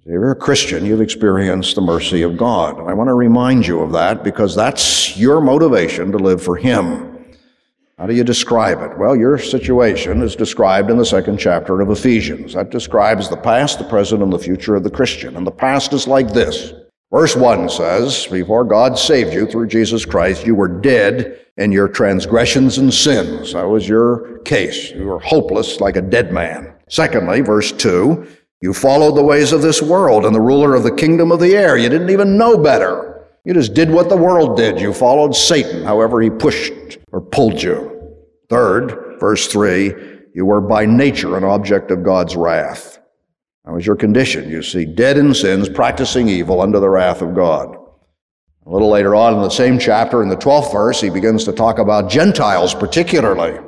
If 0.00 0.06
you're 0.06 0.30
a 0.30 0.36
Christian, 0.36 0.86
you've 0.86 1.02
experienced 1.02 1.74
the 1.74 1.82
mercy 1.82 2.22
of 2.22 2.38
God. 2.38 2.78
And 2.78 2.88
I 2.88 2.94
want 2.94 3.08
to 3.08 3.14
remind 3.14 3.66
you 3.66 3.80
of 3.80 3.92
that 3.92 4.24
because 4.24 4.54
that's 4.54 5.14
your 5.14 5.42
motivation 5.42 6.10
to 6.12 6.18
live 6.18 6.42
for 6.42 6.56
Him. 6.56 7.10
How 7.98 8.06
do 8.06 8.14
you 8.14 8.24
describe 8.24 8.80
it? 8.80 8.98
Well, 8.98 9.14
your 9.14 9.36
situation 9.36 10.22
is 10.22 10.34
described 10.34 10.90
in 10.90 10.96
the 10.96 11.04
second 11.04 11.36
chapter 11.36 11.82
of 11.82 11.90
Ephesians. 11.90 12.54
That 12.54 12.70
describes 12.70 13.28
the 13.28 13.36
past, 13.36 13.78
the 13.78 13.84
present, 13.84 14.22
and 14.22 14.32
the 14.32 14.38
future 14.38 14.74
of 14.74 14.84
the 14.84 14.90
Christian. 14.90 15.36
And 15.36 15.46
the 15.46 15.52
past 15.52 15.92
is 15.92 16.08
like 16.08 16.32
this 16.32 16.72
Verse 17.14 17.36
1 17.36 17.68
says, 17.68 18.26
Before 18.26 18.64
God 18.64 18.98
saved 18.98 19.32
you 19.32 19.46
through 19.46 19.68
Jesus 19.68 20.04
Christ, 20.04 20.44
you 20.44 20.56
were 20.56 20.66
dead 20.66 21.43
in 21.56 21.72
your 21.72 21.88
transgressions 21.88 22.78
and 22.78 22.92
sins. 22.92 23.52
That 23.52 23.68
was 23.68 23.88
your 23.88 24.38
case. 24.40 24.90
You 24.90 25.04
were 25.04 25.20
hopeless 25.20 25.80
like 25.80 25.96
a 25.96 26.02
dead 26.02 26.32
man. 26.32 26.74
Secondly, 26.88 27.40
verse 27.40 27.72
2, 27.72 28.26
you 28.60 28.72
followed 28.72 29.14
the 29.14 29.22
ways 29.22 29.52
of 29.52 29.62
this 29.62 29.82
world 29.82 30.24
and 30.24 30.34
the 30.34 30.40
ruler 30.40 30.74
of 30.74 30.82
the 30.82 30.94
kingdom 30.94 31.30
of 31.30 31.40
the 31.40 31.54
air. 31.54 31.76
You 31.76 31.88
didn't 31.88 32.10
even 32.10 32.36
know 32.36 32.58
better. 32.58 33.26
You 33.44 33.54
just 33.54 33.74
did 33.74 33.90
what 33.90 34.08
the 34.08 34.16
world 34.16 34.56
did. 34.56 34.80
You 34.80 34.92
followed 34.92 35.36
Satan, 35.36 35.84
however 35.84 36.20
he 36.20 36.30
pushed 36.30 36.98
or 37.12 37.20
pulled 37.20 37.62
you. 37.62 37.90
Third, 38.48 39.18
verse 39.20 39.46
3, 39.46 39.94
you 40.34 40.46
were 40.46 40.60
by 40.60 40.86
nature 40.86 41.36
an 41.36 41.44
object 41.44 41.90
of 41.90 42.02
God's 42.02 42.36
wrath. 42.36 42.98
That 43.64 43.72
was 43.72 43.86
your 43.86 43.96
condition, 43.96 44.50
you 44.50 44.62
see, 44.62 44.84
dead 44.84 45.16
in 45.16 45.32
sins, 45.34 45.68
practicing 45.68 46.28
evil 46.28 46.60
under 46.60 46.80
the 46.80 46.90
wrath 46.90 47.22
of 47.22 47.34
God. 47.34 47.76
A 48.66 48.70
little 48.70 48.88
later 48.88 49.14
on 49.14 49.34
in 49.34 49.42
the 49.42 49.50
same 49.50 49.78
chapter, 49.78 50.22
in 50.22 50.28
the 50.28 50.36
12th 50.36 50.72
verse, 50.72 51.00
he 51.00 51.10
begins 51.10 51.44
to 51.44 51.52
talk 51.52 51.78
about 51.78 52.08
Gentiles 52.08 52.74
particularly. 52.74 53.58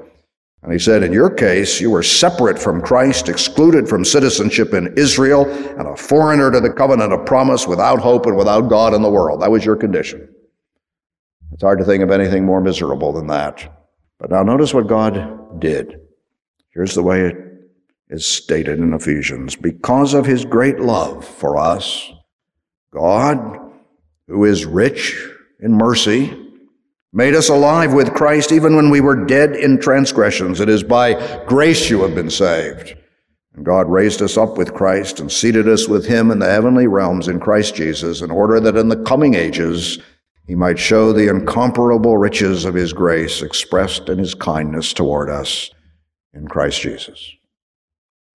And 0.63 0.73
he 0.73 0.79
said, 0.79 1.03
In 1.03 1.13
your 1.13 1.31
case, 1.31 1.81
you 1.81 1.91
were 1.91 2.03
separate 2.03 2.59
from 2.59 2.81
Christ, 2.81 3.29
excluded 3.29 3.89
from 3.89 4.05
citizenship 4.05 4.73
in 4.73 4.95
Israel, 4.97 5.45
and 5.79 5.87
a 5.87 5.97
foreigner 5.97 6.51
to 6.51 6.61
the 6.61 6.73
covenant 6.73 7.13
of 7.13 7.27
promise, 7.27 7.67
without 7.67 8.01
hope 8.01 8.27
and 8.27 8.37
without 8.37 8.63
God 8.63 8.95
in 8.95 9.03
the 9.03 9.11
world. 9.11 9.43
That 9.43 9.51
was 9.51 9.65
your 9.65 9.77
condition. 9.77 10.29
It's 11.53 11.63
hard 11.63 11.79
to 11.79 11.85
think 11.85 12.03
of 12.03 12.11
anything 12.11 12.45
more 12.45 12.61
miserable 12.61 13.13
than 13.13 13.27
that. 13.29 13.87
But 14.19 14.31
now 14.31 14.43
notice 14.43 14.73
what 14.73 14.89
God 14.89 15.61
did. 15.61 16.01
Here's 16.71 16.95
the 16.95 17.03
way 17.03 17.27
it 17.27 17.37
is 18.09 18.27
stated 18.27 18.79
in 18.79 18.95
Ephesians. 18.95 19.57
Because 19.57 20.15
of 20.15 20.27
his 20.27 20.45
great 20.45 20.81
love 20.81 21.25
for 21.25 21.59
us, 21.59 22.11
God, 22.91 23.66
who 24.29 24.45
is 24.45 24.67
rich 24.67 25.17
in 25.61 25.73
mercy, 25.73 26.37
made 27.13 27.35
us 27.35 27.49
alive 27.49 27.93
with 27.93 28.15
Christ 28.15 28.53
even 28.53 28.77
when 28.77 28.91
we 28.91 29.01
were 29.01 29.25
dead 29.25 29.57
in 29.57 29.81
transgressions. 29.81 30.61
It 30.61 30.69
is 30.69 30.83
by 30.83 31.45
grace 31.47 31.89
you 31.89 32.03
have 32.03 32.15
been 32.15 32.31
saved. 32.31 32.97
And 33.55 33.65
God 33.65 33.89
raised 33.89 34.21
us 34.21 34.37
up 34.37 34.59
with 34.59 34.75
Christ 34.75 35.19
and 35.19 35.33
seated 35.33 35.67
us 35.67 35.89
with 35.89 36.07
him 36.07 36.31
in 36.31 36.39
the 36.39 36.51
heavenly 36.51 36.87
realms 36.87 37.29
in 37.29 37.41
Christ 37.41 37.75
Jesus 37.75 38.21
in 38.21 38.31
order 38.31 38.61
that 38.61 38.77
in 38.77 38.89
the 38.89 39.03
coming 39.05 39.35
ages 39.35 39.99
he 40.47 40.55
might 40.55 40.79
show 40.79 41.13
the 41.13 41.29
incomparable 41.29 42.19
riches 42.19 42.65
of 42.65 42.75
his 42.75 42.93
grace 42.93 43.43
expressed 43.43 44.09
in 44.09 44.19
his 44.19 44.35
kindness 44.35 44.93
toward 44.93 45.31
us 45.31 45.71
in 46.35 46.47
Christ 46.47 46.83
Jesus. 46.83 47.33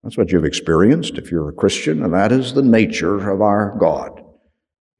That's 0.02 0.18
what 0.18 0.32
you've 0.32 0.44
experienced 0.44 1.16
if 1.16 1.30
you're 1.30 1.48
a 1.48 1.54
Christian, 1.54 2.02
and 2.02 2.12
that 2.12 2.32
is 2.32 2.52
the 2.52 2.62
nature 2.62 3.30
of 3.30 3.40
our 3.40 3.76
God. 3.78 4.21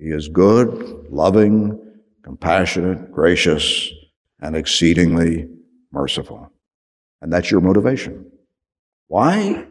He 0.02 0.08
is 0.08 0.26
good, 0.26 1.06
loving, 1.10 1.78
compassionate, 2.24 3.12
gracious, 3.12 3.88
and 4.40 4.56
exceedingly 4.56 5.48
merciful. 5.92 6.50
And 7.20 7.32
that's 7.32 7.52
your 7.52 7.60
motivation. 7.60 8.26
Why 9.06 9.64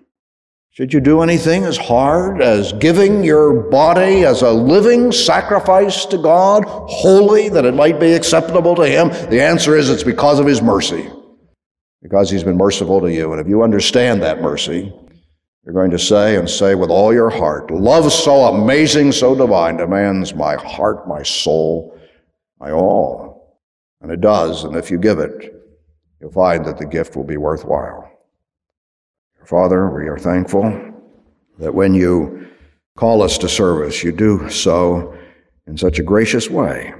should 0.69 0.93
you 0.93 1.01
do 1.01 1.21
anything 1.21 1.65
as 1.65 1.75
hard 1.75 2.41
as 2.41 2.71
giving 2.71 3.25
your 3.25 3.69
body 3.69 4.23
as 4.23 4.41
a 4.41 4.51
living 4.51 5.11
sacrifice 5.11 6.05
to 6.05 6.17
God, 6.17 6.63
holy, 6.65 7.49
that 7.49 7.65
it 7.65 7.73
might 7.73 7.99
be 7.99 8.13
acceptable 8.13 8.73
to 8.75 8.87
Him? 8.87 9.09
The 9.29 9.41
answer 9.41 9.75
is 9.75 9.89
it's 9.89 10.01
because 10.01 10.39
of 10.39 10.45
His 10.45 10.61
mercy, 10.61 11.09
because 12.01 12.29
He's 12.29 12.45
been 12.45 12.55
merciful 12.55 13.01
to 13.01 13.11
you. 13.11 13.33
And 13.33 13.41
if 13.41 13.49
you 13.49 13.63
understand 13.63 14.21
that 14.21 14.41
mercy, 14.41 14.93
you're 15.63 15.73
going 15.73 15.91
to 15.91 15.99
say 15.99 16.37
and 16.37 16.49
say 16.49 16.75
with 16.75 16.89
all 16.89 17.13
your 17.13 17.29
heart, 17.29 17.69
Love 17.69 18.11
so 18.11 18.45
amazing, 18.45 19.11
so 19.11 19.35
divine 19.35 19.77
demands 19.77 20.33
my 20.33 20.55
heart, 20.55 21.07
my 21.07 21.21
soul, 21.21 21.97
my 22.59 22.71
all. 22.71 23.59
And 24.01 24.11
it 24.11 24.21
does, 24.21 24.63
and 24.63 24.75
if 24.75 24.89
you 24.89 24.97
give 24.97 25.19
it, 25.19 25.53
you'll 26.19 26.31
find 26.31 26.65
that 26.65 26.79
the 26.79 26.85
gift 26.85 27.15
will 27.15 27.23
be 27.23 27.37
worthwhile. 27.37 28.11
Father, 29.45 29.89
we 29.89 30.07
are 30.07 30.17
thankful 30.17 30.93
that 31.59 31.73
when 31.73 31.93
you 31.93 32.47
call 32.95 33.21
us 33.21 33.37
to 33.39 33.49
service, 33.49 34.03
you 34.03 34.11
do 34.11 34.49
so 34.49 35.17
in 35.67 35.77
such 35.77 35.99
a 35.99 36.03
gracious 36.03 36.49
way. 36.49 36.93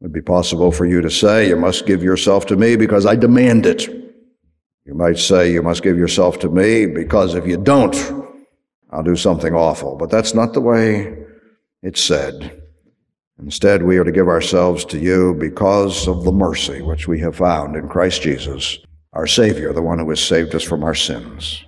It 0.00 0.04
would 0.04 0.12
be 0.12 0.22
possible 0.22 0.72
for 0.72 0.86
you 0.86 1.00
to 1.00 1.10
say, 1.10 1.48
You 1.48 1.56
must 1.56 1.86
give 1.86 2.02
yourself 2.02 2.46
to 2.46 2.56
me 2.56 2.76
because 2.76 3.06
I 3.06 3.16
demand 3.16 3.66
it. 3.66 4.09
You 4.90 4.96
might 4.96 5.18
say, 5.18 5.52
You 5.52 5.62
must 5.62 5.84
give 5.84 5.96
yourself 5.96 6.40
to 6.40 6.48
me 6.48 6.84
because 6.84 7.36
if 7.36 7.46
you 7.46 7.56
don't, 7.56 7.94
I'll 8.90 9.04
do 9.04 9.14
something 9.14 9.54
awful. 9.54 9.94
But 9.94 10.10
that's 10.10 10.34
not 10.34 10.52
the 10.52 10.60
way 10.60 11.16
it's 11.80 12.02
said. 12.02 12.60
Instead, 13.40 13.84
we 13.84 13.98
are 13.98 14.04
to 14.04 14.10
give 14.10 14.26
ourselves 14.26 14.84
to 14.86 14.98
you 14.98 15.36
because 15.38 16.08
of 16.08 16.24
the 16.24 16.32
mercy 16.32 16.82
which 16.82 17.06
we 17.06 17.20
have 17.20 17.36
found 17.36 17.76
in 17.76 17.88
Christ 17.88 18.22
Jesus, 18.22 18.80
our 19.12 19.28
Savior, 19.28 19.72
the 19.72 19.80
one 19.80 20.00
who 20.00 20.10
has 20.10 20.20
saved 20.20 20.56
us 20.56 20.64
from 20.64 20.82
our 20.82 20.96
sins. 20.96 21.64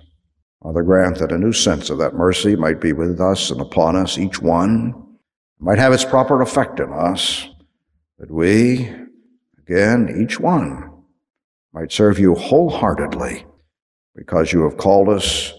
Father, 0.61 0.83
grant 0.83 1.19
that 1.19 1.31
a 1.31 1.37
new 1.37 1.53
sense 1.53 1.89
of 1.89 1.99
that 1.99 2.15
mercy 2.15 2.57
might 2.57 2.81
be 2.81 2.91
with 2.91 3.21
us 3.21 3.51
and 3.51 3.61
upon 3.61 3.95
us, 3.95 4.17
each 4.17 4.41
one, 4.41 5.17
might 5.59 5.79
have 5.79 5.93
its 5.93 6.03
proper 6.03 6.41
effect 6.41 6.81
in 6.81 6.91
us, 6.91 7.47
that 8.19 8.29
we, 8.29 8.93
again, 9.65 10.13
each 10.21 10.41
one, 10.41 10.92
might 11.73 11.91
serve 11.91 12.19
you 12.19 12.35
wholeheartedly 12.35 13.45
because 14.15 14.53
you 14.53 14.63
have 14.63 14.77
called 14.77 15.09
us 15.09 15.53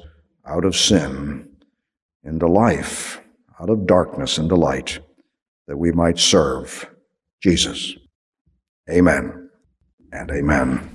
out 0.46 0.64
of 0.64 0.76
sin 0.76 1.48
into 2.22 2.46
life, 2.46 3.20
out 3.60 3.68
of 3.68 3.86
darkness 3.86 4.38
into 4.38 4.54
light 4.54 5.00
that 5.66 5.76
we 5.76 5.90
might 5.92 6.18
serve 6.18 6.88
Jesus. 7.42 7.94
Amen 8.90 9.50
and 10.12 10.30
amen. 10.30 10.90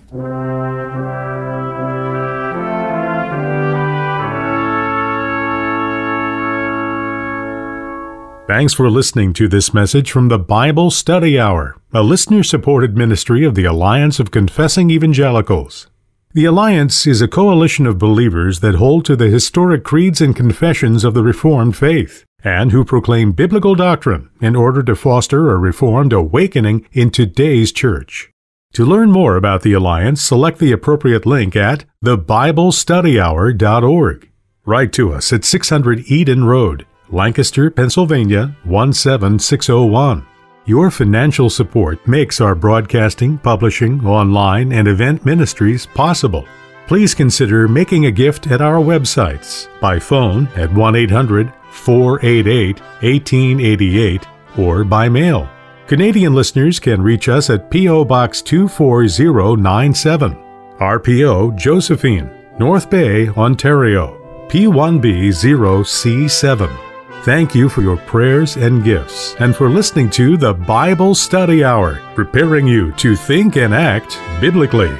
Thanks 8.49 8.73
for 8.73 8.89
listening 8.89 9.33
to 9.33 9.47
this 9.47 9.75
message 9.75 10.09
from 10.09 10.29
the 10.29 10.39
Bible 10.39 10.89
Study 10.89 11.39
Hour, 11.39 11.77
a 11.93 12.01
listener 12.01 12.41
supported 12.41 12.97
ministry 12.97 13.45
of 13.45 13.53
the 13.53 13.65
Alliance 13.65 14.19
of 14.19 14.31
Confessing 14.31 14.89
Evangelicals. 14.89 15.87
The 16.33 16.45
Alliance 16.45 17.05
is 17.05 17.21
a 17.21 17.27
coalition 17.27 17.85
of 17.85 17.99
believers 17.99 18.61
that 18.61 18.73
hold 18.73 19.05
to 19.05 19.15
the 19.15 19.29
historic 19.29 19.83
creeds 19.83 20.19
and 20.19 20.35
confessions 20.35 21.03
of 21.03 21.13
the 21.13 21.21
Reformed 21.21 21.77
faith 21.77 22.25
and 22.43 22.71
who 22.71 22.83
proclaim 22.83 23.33
biblical 23.33 23.75
doctrine 23.75 24.31
in 24.41 24.55
order 24.55 24.81
to 24.81 24.95
foster 24.95 25.51
a 25.51 25.59
Reformed 25.59 26.11
awakening 26.11 26.87
in 26.91 27.11
today's 27.11 27.71
church. 27.71 28.31
To 28.73 28.83
learn 28.83 29.11
more 29.11 29.35
about 29.35 29.61
the 29.61 29.73
Alliance, 29.73 30.23
select 30.23 30.57
the 30.57 30.71
appropriate 30.71 31.27
link 31.27 31.55
at 31.55 31.85
thebiblestudyhour.org. 32.03 34.29
Write 34.65 34.91
to 34.93 35.13
us 35.13 35.31
at 35.31 35.45
600 35.45 35.99
Eden 36.07 36.45
Road, 36.45 36.87
Lancaster, 37.11 37.71
Pennsylvania 37.71 38.55
17601. 38.65 40.27
Your 40.65 40.91
financial 40.91 41.49
support 41.49 42.07
makes 42.07 42.39
our 42.39 42.53
broadcasting, 42.53 43.39
publishing, 43.39 44.05
online, 44.05 44.71
and 44.71 44.87
event 44.87 45.25
ministries 45.25 45.87
possible. 45.87 46.45
Please 46.85 47.15
consider 47.15 47.67
making 47.67 48.05
a 48.05 48.11
gift 48.11 48.45
at 48.47 48.61
our 48.61 48.77
websites 48.77 49.67
by 49.79 49.97
phone 49.97 50.47
at 50.55 50.71
1 50.71 50.95
800 50.95 51.51
488 51.71 52.79
1888 52.79 54.27
or 54.57 54.83
by 54.83 55.09
mail. 55.09 55.49
Canadian 55.87 56.35
listeners 56.35 56.79
can 56.79 57.01
reach 57.01 57.27
us 57.29 57.49
at 57.49 57.71
P.O. 57.71 58.05
Box 58.05 58.43
24097, 58.43 60.35
RPO 60.79 61.57
Josephine, 61.57 62.29
North 62.59 62.91
Bay, 62.91 63.27
Ontario, 63.29 64.45
P1B0C7. 64.49 66.88
Thank 67.29 67.53
you 67.53 67.69
for 67.69 67.83
your 67.83 67.97
prayers 67.97 68.57
and 68.57 68.83
gifts, 68.83 69.35
and 69.37 69.55
for 69.55 69.69
listening 69.69 70.09
to 70.17 70.35
the 70.35 70.51
Bible 70.51 71.13
Study 71.13 71.63
Hour, 71.63 72.01
preparing 72.15 72.65
you 72.65 72.91
to 72.93 73.15
think 73.15 73.55
and 73.55 73.71
act 73.71 74.19
biblically. 74.41 74.97